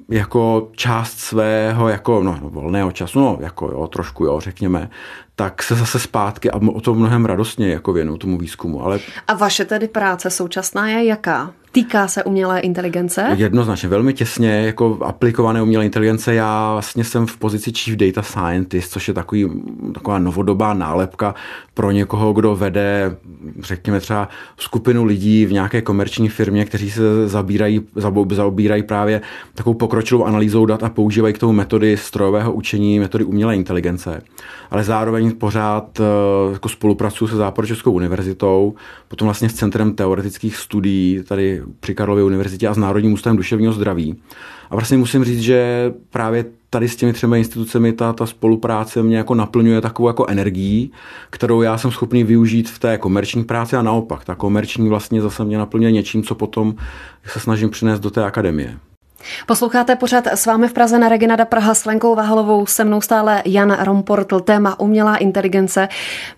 jako 0.09 0.69
část 0.71 1.19
svého 1.19 1.89
jako 1.89 2.23
no, 2.23 2.39
volného 2.41 2.91
času, 2.91 3.19
no 3.19 3.37
jako 3.41 3.71
jo, 3.71 3.87
trošku 3.87 4.25
jo, 4.25 4.39
řekněme, 4.39 4.89
tak 5.35 5.63
se 5.63 5.75
zase 5.75 5.99
zpátky 5.99 6.51
a 6.51 6.57
o 6.73 6.81
to 6.81 6.93
mnohem 6.93 7.25
radostně 7.25 7.69
jako 7.69 7.93
věnu 7.93 8.17
tomu 8.17 8.37
výzkumu. 8.37 8.85
Ale... 8.85 8.99
A 9.27 9.33
vaše 9.33 9.65
tedy 9.65 9.87
práce 9.87 10.29
současná 10.29 10.89
je 10.89 11.05
jaká? 11.05 11.53
Týká 11.77 12.07
se 12.07 12.23
umělé 12.23 12.59
inteligence? 12.59 13.27
Jednoznačně, 13.35 13.89
velmi 13.89 14.13
těsně, 14.13 14.49
jako 14.49 14.97
aplikované 15.01 15.61
umělé 15.61 15.85
inteligence. 15.85 16.33
Já 16.33 16.71
vlastně 16.71 17.03
jsem 17.03 17.25
v 17.25 17.37
pozici 17.37 17.71
Chief 17.71 17.97
Data 17.97 18.21
Scientist, 18.21 18.91
což 18.91 19.07
je 19.07 19.13
takový, 19.13 19.49
taková 19.93 20.19
novodobá 20.19 20.73
nálepka 20.73 21.35
pro 21.73 21.91
někoho, 21.91 22.33
kdo 22.33 22.55
vede, 22.55 23.17
řekněme 23.59 23.99
třeba 23.99 24.29
skupinu 24.57 25.05
lidí 25.05 25.45
v 25.45 25.53
nějaké 25.53 25.81
komerční 25.81 26.29
firmě, 26.29 26.65
kteří 26.65 26.91
se 26.91 27.27
zabírají, 27.27 27.81
zaobírají 28.29 28.83
právě 28.83 29.21
takovou 29.53 29.73
pokročilou 29.73 30.23
analýzou 30.23 30.65
dat 30.65 30.83
a 30.83 30.89
používají 30.89 31.33
k 31.33 31.37
tomu 31.37 31.53
metody 31.53 31.97
strojového 31.97 32.53
učení, 32.53 32.99
metody 32.99 33.23
umělé 33.23 33.55
inteligence. 33.55 34.21
Ale 34.71 34.83
zároveň 34.83 35.31
pořád 35.31 35.99
eh, 35.99 36.03
jako 36.53 36.69
spolupracuju 36.69 37.27
se 37.27 37.35
Západočeskou 37.35 37.91
univerzitou, 37.91 38.73
potom 39.07 39.25
vlastně 39.25 39.49
s 39.49 39.53
Centrem 39.53 39.93
teoretických 39.93 40.57
studií 40.57 41.23
tady 41.23 41.61
při 41.79 41.95
Karlově 41.95 42.23
univerzitě 42.23 42.67
a 42.67 42.73
s 42.73 42.77
Národním 42.77 43.13
ústavem 43.13 43.37
duševního 43.37 43.73
zdraví. 43.73 44.15
A 44.69 44.75
vlastně 44.75 44.97
musím 44.97 45.23
říct, 45.23 45.41
že 45.41 45.93
právě 46.09 46.45
tady 46.69 46.89
s 46.89 46.95
těmi 46.95 47.13
třemi 47.13 47.37
institucemi 47.37 47.93
ta, 47.93 48.13
ta 48.13 48.25
spolupráce 48.25 49.03
mě 49.03 49.17
jako 49.17 49.35
naplňuje 49.35 49.81
takovou 49.81 50.09
jako 50.09 50.25
energií, 50.27 50.91
kterou 51.29 51.61
já 51.61 51.77
jsem 51.77 51.91
schopný 51.91 52.23
využít 52.23 52.69
v 52.69 52.79
té 52.79 52.97
komerční 52.97 53.43
práci 53.43 53.75
a 53.75 53.81
naopak. 53.81 54.25
Ta 54.25 54.35
komerční 54.35 54.89
vlastně 54.89 55.21
zase 55.21 55.43
mě 55.45 55.57
naplňuje 55.57 55.91
něčím, 55.91 56.23
co 56.23 56.35
potom 56.35 56.75
se 57.25 57.39
snažím 57.39 57.69
přinést 57.69 57.99
do 57.99 58.09
té 58.09 58.23
akademie. 58.23 58.77
Posloucháte 59.45 59.95
pořád 59.95 60.27
s 60.27 60.45
vámi 60.45 60.67
v 60.67 60.73
Praze 60.73 60.99
na 60.99 61.09
Reginada 61.09 61.45
Praha 61.45 61.73
s 61.73 61.85
Lenkou 61.85 62.15
Vahalovou, 62.15 62.65
se 62.65 62.83
mnou 62.83 63.01
stále 63.01 63.41
Jan 63.45 63.77
Romportl, 63.79 64.39
téma 64.39 64.79
umělá 64.79 65.15
inteligence. 65.15 65.87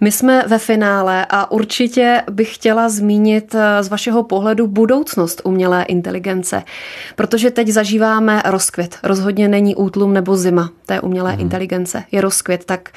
My 0.01 0.11
jsme 0.11 0.43
ve 0.47 0.57
finále 0.57 1.25
a 1.29 1.51
určitě 1.51 2.23
bych 2.31 2.55
chtěla 2.55 2.89
zmínit 2.89 3.55
eh, 3.55 3.83
z 3.83 3.87
vašeho 3.87 4.23
pohledu 4.23 4.67
budoucnost 4.67 5.41
umělé 5.43 5.83
inteligence, 5.83 6.63
protože 7.15 7.51
teď 7.51 7.67
zažíváme 7.67 8.41
rozkvět. 8.45 8.97
Rozhodně 9.03 9.47
není 9.47 9.75
útlum 9.75 10.13
nebo 10.13 10.37
zima 10.37 10.69
té 10.85 11.01
umělé 11.01 11.31
hmm. 11.31 11.41
inteligence, 11.41 12.03
je 12.11 12.21
rozkvět, 12.21 12.65
tak 12.65 12.89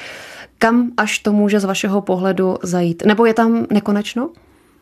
kam 0.58 0.90
až 0.96 1.18
to 1.18 1.32
může 1.32 1.60
z 1.60 1.64
vašeho 1.64 2.00
pohledu 2.00 2.56
zajít? 2.62 3.02
Nebo 3.06 3.26
je 3.26 3.34
tam 3.34 3.66
nekonečno? 3.70 4.30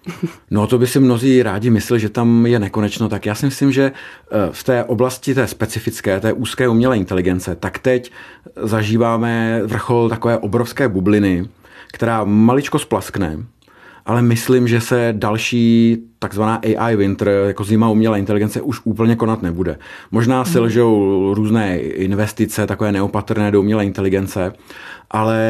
No 0.50 0.66
to 0.66 0.78
by 0.78 0.86
si 0.86 1.00
mnozí 1.00 1.42
rádi 1.42 1.70
mysleli, 1.70 2.00
že 2.00 2.08
tam 2.08 2.46
je 2.46 2.58
nekonečno, 2.58 3.08
tak 3.08 3.26
já 3.26 3.34
si 3.34 3.46
myslím, 3.46 3.72
že 3.72 3.92
eh, 3.92 4.36
v 4.52 4.64
té 4.64 4.84
oblasti 4.84 5.34
té 5.34 5.46
specifické, 5.46 6.20
té 6.20 6.32
úzké 6.32 6.68
umělé 6.68 6.96
inteligence, 6.96 7.54
tak 7.54 7.78
teď 7.78 8.12
zažíváme 8.56 9.62
vrchol 9.64 10.08
takové 10.08 10.38
obrovské 10.38 10.88
bubliny, 10.88 11.48
která 11.92 12.24
maličko 12.24 12.78
splaskne, 12.78 13.38
ale 14.06 14.22
myslím, 14.22 14.68
že 14.68 14.80
se 14.80 15.14
další 15.16 15.98
takzvaná 16.22 16.60
AI 16.78 16.96
winter, 16.96 17.28
jako 17.46 17.64
zima 17.64 17.88
umělé 17.88 18.18
inteligence, 18.18 18.60
už 18.60 18.80
úplně 18.84 19.16
konat 19.16 19.42
nebude. 19.42 19.78
Možná 20.10 20.44
se 20.44 20.58
hmm. 20.58 20.66
lžou 20.66 21.34
různé 21.34 21.78
investice, 21.78 22.66
takové 22.66 22.92
neopatrné 22.92 23.50
do 23.50 23.60
umělé 23.60 23.84
inteligence, 23.84 24.52
ale 25.10 25.40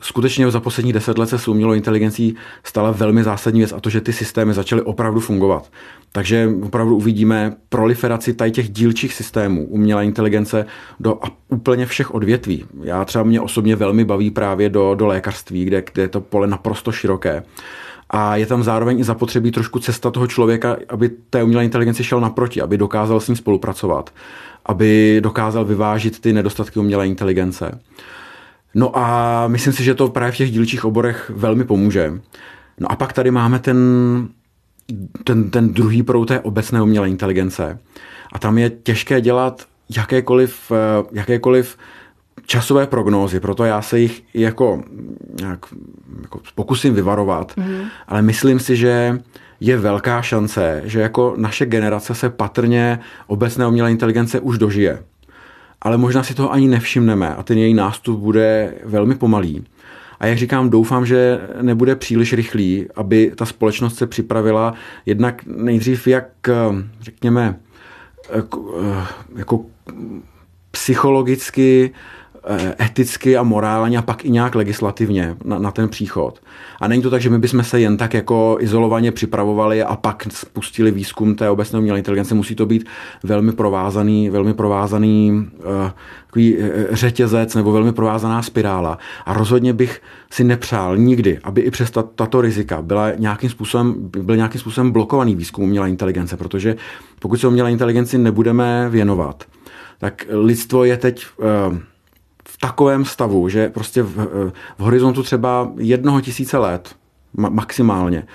skutečně 0.00 0.50
za 0.50 0.60
poslední 0.60 0.92
deset 0.92 1.18
let 1.18 1.28
se 1.28 1.38
s 1.38 1.48
umělou 1.48 1.72
inteligencí 1.72 2.34
stala 2.64 2.90
velmi 2.90 3.24
zásadní 3.24 3.60
věc 3.60 3.72
a 3.72 3.80
to, 3.80 3.90
že 3.90 4.00
ty 4.00 4.12
systémy 4.12 4.54
začaly 4.54 4.82
opravdu 4.82 5.20
fungovat. 5.20 5.70
Takže 6.12 6.48
opravdu 6.62 6.96
uvidíme 6.96 7.56
proliferaci 7.68 8.34
tady 8.34 8.50
těch 8.50 8.70
dílčích 8.70 9.14
systémů 9.14 9.66
umělé 9.66 10.04
inteligence 10.04 10.66
do 11.00 11.20
úplně 11.48 11.86
všech 11.86 12.14
odvětví. 12.14 12.64
Já 12.82 13.04
třeba 13.04 13.24
mě 13.24 13.40
osobně 13.40 13.76
velmi 13.76 14.04
baví 14.04 14.30
právě 14.30 14.68
do, 14.68 14.94
do 14.94 15.06
lékařství, 15.06 15.64
kde, 15.64 15.82
kde 15.92 16.02
je 16.02 16.08
to 16.08 16.20
pole 16.20 16.46
naprosto 16.46 16.92
široké. 16.92 17.42
A 18.12 18.36
je 18.36 18.46
tam 18.46 18.62
zároveň 18.62 18.98
i 19.00 19.04
zapotřebí 19.04 19.50
trošku 19.50 19.78
cesta 19.78 20.10
toho 20.10 20.26
člověka, 20.26 20.76
aby 20.88 21.08
té 21.30 21.42
umělé 21.42 21.64
inteligenci 21.64 22.04
šel 22.04 22.20
naproti, 22.20 22.60
aby 22.60 22.78
dokázal 22.78 23.20
s 23.20 23.28
ním 23.28 23.36
spolupracovat, 23.36 24.10
aby 24.66 25.20
dokázal 25.20 25.64
vyvážit 25.64 26.20
ty 26.20 26.32
nedostatky 26.32 26.78
umělé 26.78 27.06
inteligence. 27.06 27.80
No 28.74 28.98
a 28.98 29.44
myslím 29.48 29.72
si, 29.72 29.84
že 29.84 29.94
to 29.94 30.08
právě 30.08 30.32
v 30.32 30.36
těch 30.36 30.50
dílčích 30.50 30.84
oborech 30.84 31.30
velmi 31.34 31.64
pomůže. 31.64 32.12
No 32.80 32.92
a 32.92 32.96
pak 32.96 33.12
tady 33.12 33.30
máme 33.30 33.58
ten, 33.58 33.78
ten, 35.24 35.50
ten 35.50 35.74
druhý 35.74 36.02
proud 36.02 36.24
té 36.24 36.40
obecné 36.40 36.82
umělé 36.82 37.08
inteligence. 37.08 37.78
A 38.32 38.38
tam 38.38 38.58
je 38.58 38.70
těžké 38.70 39.20
dělat 39.20 39.66
jakékoliv, 39.96 40.72
eh, 40.72 41.04
jakékoliv 41.12 41.76
časové 42.52 42.86
prognózy, 42.86 43.40
proto 43.40 43.64
já 43.64 43.82
se 43.82 44.00
jich 44.00 44.22
jako, 44.34 44.82
jak, 45.42 45.66
jako 46.22 46.40
pokusím 46.54 46.94
vyvarovat, 46.94 47.56
mm. 47.56 47.84
ale 48.08 48.22
myslím 48.22 48.60
si, 48.60 48.76
že 48.76 49.20
je 49.60 49.76
velká 49.78 50.22
šance, 50.22 50.82
že 50.84 51.00
jako 51.00 51.34
naše 51.36 51.66
generace 51.66 52.14
se 52.14 52.30
patrně 52.30 52.98
obecné 53.26 53.66
umělé 53.66 53.90
inteligence 53.90 54.40
už 54.40 54.58
dožije 54.58 55.02
ale 55.84 55.98
možná 55.98 56.22
si 56.22 56.34
toho 56.34 56.52
ani 56.52 56.68
nevšimneme 56.68 57.34
a 57.34 57.42
ten 57.42 57.58
její 57.58 57.74
nástup 57.74 58.20
bude 58.20 58.74
velmi 58.84 59.14
pomalý. 59.14 59.64
A 60.20 60.26
jak 60.26 60.38
říkám, 60.38 60.70
doufám, 60.70 61.06
že 61.06 61.40
nebude 61.62 61.96
příliš 61.96 62.32
rychlý, 62.32 62.86
aby 62.94 63.32
ta 63.36 63.46
společnost 63.46 63.96
se 63.96 64.06
připravila 64.06 64.74
jednak 65.06 65.42
nejdřív 65.46 66.06
jak, 66.06 66.28
řekněme, 67.00 67.58
jako 69.36 69.64
psychologicky 70.70 71.90
Eh, 71.90 72.21
eticky 72.80 73.36
a 73.36 73.42
morálně 73.42 73.98
a 73.98 74.02
pak 74.02 74.24
i 74.24 74.30
nějak 74.30 74.54
legislativně 74.54 75.36
na, 75.44 75.58
na 75.58 75.70
ten 75.70 75.88
příchod. 75.88 76.40
A 76.80 76.88
není 76.88 77.02
to 77.02 77.10
tak, 77.10 77.22
že 77.22 77.30
my 77.30 77.38
bychom 77.38 77.64
se 77.64 77.80
jen 77.80 77.96
tak 77.96 78.14
jako 78.14 78.56
izolovaně 78.60 79.12
připravovali 79.12 79.82
a 79.82 79.96
pak 79.96 80.26
spustili 80.30 80.90
výzkum 80.90 81.34
té 81.34 81.50
obecné 81.50 81.78
umělé 81.78 81.98
inteligence. 81.98 82.34
Musí 82.34 82.54
to 82.54 82.66
být 82.66 82.88
velmi 83.22 83.52
provázaný, 83.52 84.30
velmi 84.30 84.54
provázaný 84.54 85.48
uh, 85.58 85.90
řetězec 86.90 87.54
nebo 87.54 87.72
velmi 87.72 87.92
provázaná 87.92 88.42
spirála. 88.42 88.98
A 89.26 89.32
rozhodně 89.32 89.72
bych 89.72 90.02
si 90.30 90.44
nepřál 90.44 90.96
nikdy, 90.96 91.38
aby 91.44 91.60
i 91.60 91.70
přes 91.70 91.90
tato 91.90 92.40
rizika 92.40 92.82
byla 92.82 93.10
nějakým 93.10 93.50
způsobem, 93.50 93.94
byl 94.22 94.36
nějakým 94.36 94.60
způsobem 94.60 94.90
blokovaný 94.90 95.36
výzkum 95.36 95.64
umělé 95.64 95.88
inteligence, 95.88 96.36
protože 96.36 96.76
pokud 97.18 97.40
se 97.40 97.48
umělé 97.48 97.72
inteligenci 97.72 98.18
nebudeme 98.18 98.88
věnovat, 98.90 99.44
tak 99.98 100.26
lidstvo 100.30 100.84
je 100.84 100.96
teď 100.96 101.26
uh, 101.36 101.76
v 102.48 102.58
takovém 102.58 103.04
stavu, 103.04 103.48
že 103.48 103.68
prostě 103.68 104.02
v, 104.02 104.26
v 104.78 104.80
horizontu 104.80 105.22
třeba 105.22 105.72
jednoho 105.76 106.20
tisíce 106.20 106.58
let 106.58 106.94
ma, 107.36 107.48
maximálně, 107.48 108.26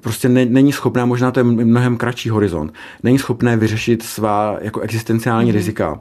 prostě 0.00 0.28
ne, 0.28 0.44
není 0.44 0.72
schopná, 0.72 1.06
možná 1.06 1.30
to 1.30 1.40
je 1.40 1.44
mnohem 1.44 1.96
kratší 1.96 2.28
horizont, 2.28 2.74
není 3.02 3.18
schopné 3.18 3.56
vyřešit 3.56 4.02
svá 4.02 4.56
jako 4.60 4.80
existenciální 4.80 5.50
mm-hmm. 5.50 5.54
rizika 5.54 6.00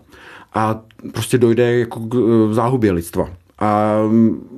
a 0.54 0.82
prostě 1.12 1.38
dojde 1.38 1.80
jako 1.80 2.00
k 2.00 2.15
záhubě 2.54 2.91
lidstva. 2.91 3.30
A 3.62 3.95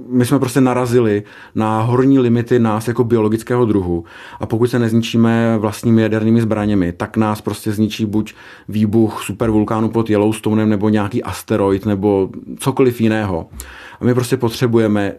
my 0.08 0.26
jsme 0.26 0.40
prostě 0.40 0.62
narazili 0.62 1.24
na 1.56 1.82
horní 1.82 2.20
limity 2.20 2.60
nás 2.60 2.88
jako 2.88 3.04
biologického 3.04 3.66
druhu. 3.66 4.04
A 4.40 4.46
pokud 4.46 4.68
se 4.68 4.80
nezničíme 4.80 5.58
vlastními 5.58 6.02
jadernými 6.02 6.42
zbraněmi, 6.42 6.92
tak 6.92 7.18
nás 7.18 7.42
prostě 7.42 7.72
zničí 7.72 8.06
buď 8.06 8.34
výbuch 8.70 9.24
supervulkánu 9.24 9.90
pod 9.90 10.10
Yellowstonem, 10.10 10.70
nebo 10.70 10.90
nějaký 10.90 11.24
asteroid, 11.24 11.86
nebo 11.86 12.30
cokoliv 12.60 13.02
jiného. 13.02 13.50
A 14.02 14.06
my 14.06 14.14
prostě 14.14 14.38
potřebujeme 14.38 15.14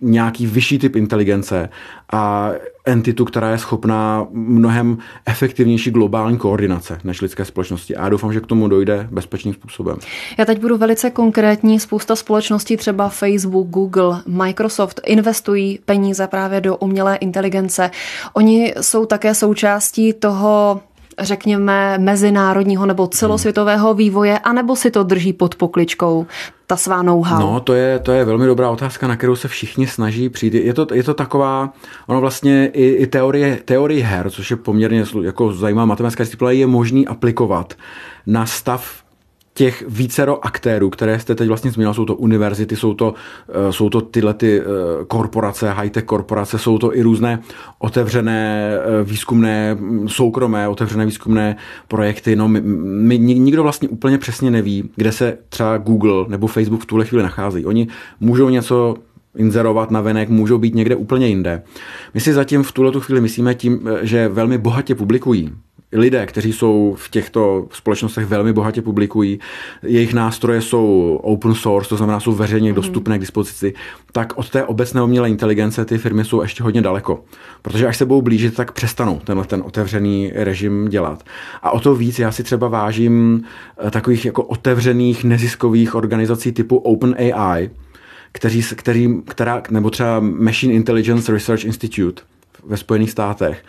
nějaký 0.00 0.46
vyšší 0.46 0.78
typ 0.78 0.96
inteligence 0.96 1.68
a 2.12 2.50
entitu, 2.84 3.24
která 3.24 3.50
je 3.50 3.58
schopná 3.58 4.26
mnohem 4.30 4.98
efektivnější 5.26 5.90
globální 5.90 6.38
koordinace 6.38 6.98
než 7.04 7.20
lidské 7.20 7.44
společnosti. 7.44 7.96
A 7.96 8.02
já 8.02 8.08
doufám, 8.08 8.32
že 8.32 8.40
k 8.40 8.46
tomu 8.46 8.68
dojde 8.68 9.08
bezpečným 9.10 9.54
způsobem. 9.54 9.96
Já 10.38 10.44
teď 10.44 10.60
budu 10.60 10.76
velice 10.76 11.10
konkrétní. 11.10 11.80
Spousta 11.80 12.16
společností, 12.16 12.76
třeba 12.76 13.08
Facebook, 13.08 13.68
Google, 13.68 14.22
Microsoft, 14.26 15.00
investují 15.06 15.78
peníze 15.84 16.26
právě 16.26 16.60
do 16.60 16.76
umělé 16.76 17.16
inteligence. 17.16 17.90
Oni 18.32 18.74
jsou 18.80 19.06
také 19.06 19.34
součástí 19.34 20.12
toho 20.12 20.80
řekněme, 21.20 21.98
mezinárodního 21.98 22.86
nebo 22.86 23.06
celosvětového 23.06 23.94
vývoje, 23.94 24.38
anebo 24.38 24.76
si 24.76 24.90
to 24.90 25.02
drží 25.02 25.32
pod 25.32 25.54
pokličkou 25.54 26.26
ta 26.66 26.76
svá 26.76 27.02
know-how? 27.02 27.40
No, 27.40 27.60
to 27.60 27.74
je, 27.74 27.98
to 27.98 28.12
je 28.12 28.24
velmi 28.24 28.46
dobrá 28.46 28.70
otázka, 28.70 29.08
na 29.08 29.16
kterou 29.16 29.36
se 29.36 29.48
všichni 29.48 29.86
snaží 29.86 30.28
přijít. 30.28 30.54
Je 30.54 30.74
to, 30.74 30.86
je 30.94 31.02
to 31.02 31.14
taková, 31.14 31.72
ono 32.06 32.20
vlastně 32.20 32.70
i, 32.72 32.84
i 32.86 33.06
teorie, 33.06 33.58
teorie 33.64 34.04
her, 34.04 34.30
což 34.30 34.50
je 34.50 34.56
poměrně 34.56 35.04
jako 35.22 35.52
zajímavá 35.52 35.84
matematická 35.84 36.22
disciplína, 36.22 36.50
je 36.50 36.66
možný 36.66 37.06
aplikovat 37.06 37.74
na 38.26 38.46
stav 38.46 39.02
těch 39.54 39.84
vícero 39.88 40.46
aktérů, 40.46 40.90
které 40.90 41.20
jste 41.20 41.34
teď 41.34 41.48
vlastně 41.48 41.70
zmínil, 41.70 41.94
jsou 41.94 42.04
to 42.04 42.16
univerzity, 42.16 42.76
jsou 42.76 42.94
to, 42.94 43.14
eh, 43.48 43.72
jsou 43.72 43.90
to 43.90 44.00
tyhle 44.00 44.34
ty 44.34 44.60
eh, 44.60 44.64
korporace, 45.08 45.70
high-tech 45.70 46.04
korporace, 46.04 46.58
jsou 46.58 46.78
to 46.78 46.96
i 46.96 47.02
různé 47.02 47.38
otevřené 47.78 48.72
eh, 48.74 49.04
výzkumné, 49.04 49.74
mm, 49.74 50.08
soukromé 50.08 50.68
otevřené 50.68 51.06
výzkumné 51.06 51.56
projekty. 51.88 52.36
No, 52.36 52.48
my, 52.48 52.60
my, 52.60 53.18
nikdo 53.18 53.62
vlastně 53.62 53.88
úplně 53.88 54.18
přesně 54.18 54.50
neví, 54.50 54.90
kde 54.96 55.12
se 55.12 55.38
třeba 55.48 55.78
Google 55.78 56.24
nebo 56.28 56.46
Facebook 56.46 56.82
v 56.82 56.86
tuhle 56.86 57.04
chvíli 57.04 57.22
nachází. 57.22 57.66
Oni 57.66 57.88
můžou 58.20 58.48
něco 58.48 58.94
inzerovat 59.36 59.90
na 59.90 60.00
venek, 60.00 60.28
můžou 60.28 60.58
být 60.58 60.74
někde 60.74 60.96
úplně 60.96 61.28
jinde. 61.28 61.62
My 62.14 62.20
si 62.20 62.32
zatím 62.32 62.62
v 62.62 62.72
tuhle 62.72 62.92
chvíli 63.00 63.20
myslíme 63.20 63.54
tím, 63.54 63.88
že 64.02 64.28
velmi 64.28 64.58
bohatě 64.58 64.94
publikují 64.94 65.52
lidé, 65.92 66.26
kteří 66.26 66.52
jsou 66.52 66.96
v 66.98 67.10
těchto 67.10 67.66
společnostech 67.72 68.26
velmi 68.26 68.52
bohatě 68.52 68.82
publikují, 68.82 69.40
jejich 69.82 70.14
nástroje 70.14 70.62
jsou 70.62 71.18
open 71.22 71.54
source, 71.54 71.88
to 71.88 71.96
znamená, 71.96 72.20
jsou 72.20 72.32
veřejně 72.32 72.68
mm. 72.68 72.74
dostupné 72.74 73.18
k 73.18 73.20
dispozici, 73.20 73.74
tak 74.12 74.38
od 74.38 74.50
té 74.50 74.64
obecné 74.64 75.02
umělé 75.02 75.28
inteligence 75.28 75.84
ty 75.84 75.98
firmy 75.98 76.24
jsou 76.24 76.42
ještě 76.42 76.62
hodně 76.62 76.82
daleko. 76.82 77.24
Protože 77.62 77.86
až 77.86 77.96
se 77.96 78.06
budou 78.06 78.22
blížit, 78.22 78.54
tak 78.54 78.72
přestanou 78.72 79.20
tenhle 79.24 79.46
ten 79.46 79.62
otevřený 79.66 80.32
režim 80.34 80.88
dělat. 80.88 81.24
A 81.62 81.70
o 81.70 81.80
to 81.80 81.94
víc 81.94 82.18
já 82.18 82.32
si 82.32 82.42
třeba 82.42 82.68
vážím 82.68 83.44
eh, 83.86 83.90
takových 83.90 84.24
jako 84.24 84.42
otevřených 84.42 85.24
neziskových 85.24 85.94
organizací 85.94 86.52
typu 86.52 86.76
OpenAI, 86.76 87.70
kteří, 88.32 88.62
který, 88.74 89.14
která, 89.26 89.62
nebo 89.70 89.90
třeba 89.90 90.20
Machine 90.20 90.74
Intelligence 90.74 91.32
Research 91.32 91.64
Institute 91.64 92.22
ve 92.66 92.76
Spojených 92.76 93.10
státech, 93.10 93.62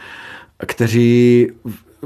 kteří 0.66 1.48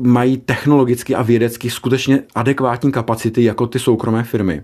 mají 0.01 0.37
technologicky 0.37 1.15
a 1.15 1.21
vědecky 1.21 1.69
skutečně 1.69 2.23
adekvátní 2.35 2.91
kapacity 2.91 3.43
jako 3.43 3.67
ty 3.67 3.79
soukromé 3.79 4.23
firmy, 4.23 4.63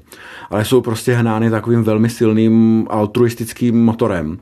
ale 0.50 0.66
jsou 0.66 0.82
prostě 0.82 1.14
hnány 1.14 1.50
takovým 1.50 1.84
velmi 1.84 2.10
silným 2.10 2.88
altruistickým 2.90 3.86
motorem. 3.86 4.38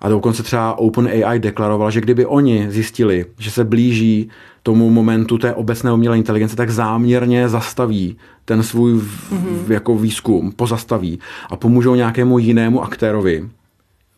A 0.00 0.08
dokonce 0.08 0.42
třeba 0.42 0.78
OpenAI 0.78 1.38
deklaroval, 1.38 1.90
že 1.90 2.00
kdyby 2.00 2.26
oni 2.26 2.66
zjistili, 2.70 3.26
že 3.38 3.50
se 3.50 3.64
blíží 3.64 4.30
tomu 4.62 4.90
momentu 4.90 5.38
té 5.38 5.54
obecné 5.54 5.92
umělé 5.92 6.18
inteligence, 6.18 6.56
tak 6.56 6.70
záměrně 6.70 7.48
zastaví 7.48 8.16
ten 8.44 8.62
svůj 8.62 8.94
mm-hmm. 8.94 9.70
jako 9.72 9.98
výzkum, 9.98 10.52
pozastaví 10.52 11.18
a 11.50 11.56
pomůžou 11.56 11.94
nějakému 11.94 12.38
jinému 12.38 12.82
aktérovi 12.82 13.48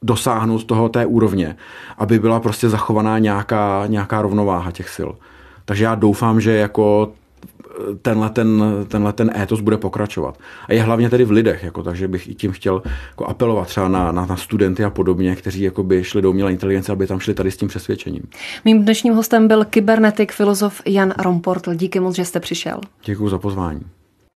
dosáhnout 0.02 0.64
toho 0.64 0.88
té 0.88 1.06
úrovně, 1.06 1.56
aby 1.98 2.18
byla 2.18 2.40
prostě 2.40 2.68
zachovaná 2.68 3.18
nějaká, 3.18 3.84
nějaká 3.86 4.22
rovnováha 4.22 4.70
těch 4.70 4.88
sil. 4.96 5.10
Takže 5.64 5.84
já 5.84 5.94
doufám, 5.94 6.40
že 6.40 6.52
jako 6.52 7.12
tenhle 8.02 8.30
ten, 8.30 8.64
tenhle 8.88 9.12
ten 9.12 9.30
étos 9.36 9.60
bude 9.60 9.76
pokračovat. 9.76 10.38
A 10.68 10.72
je 10.72 10.82
hlavně 10.82 11.10
tedy 11.10 11.24
v 11.24 11.30
lidech, 11.30 11.64
jako, 11.64 11.82
takže 11.82 12.08
bych 12.08 12.28
i 12.28 12.34
tím 12.34 12.52
chtěl 12.52 12.82
jako 13.08 13.26
apelovat 13.26 13.68
třeba 13.68 13.88
na, 13.88 14.12
na, 14.12 14.26
na 14.26 14.36
studenty 14.36 14.84
a 14.84 14.90
podobně, 14.90 15.36
kteří 15.36 15.62
jako 15.62 15.82
by 15.82 16.04
šli 16.04 16.22
do 16.22 16.30
umělé 16.30 16.52
inteligence, 16.52 16.92
aby 16.92 17.06
tam 17.06 17.20
šli 17.20 17.34
tady 17.34 17.50
s 17.50 17.56
tím 17.56 17.68
přesvědčením. 17.68 18.22
Mým 18.64 18.82
dnešním 18.82 19.14
hostem 19.14 19.48
byl 19.48 19.64
kybernetik, 19.64 20.32
filozof 20.32 20.82
Jan 20.86 21.14
Romportl. 21.18 21.74
Díky 21.74 22.00
moc, 22.00 22.16
že 22.16 22.24
jste 22.24 22.40
přišel. 22.40 22.80
Děkuji 23.04 23.28
za 23.28 23.38
pozvání. 23.38 23.80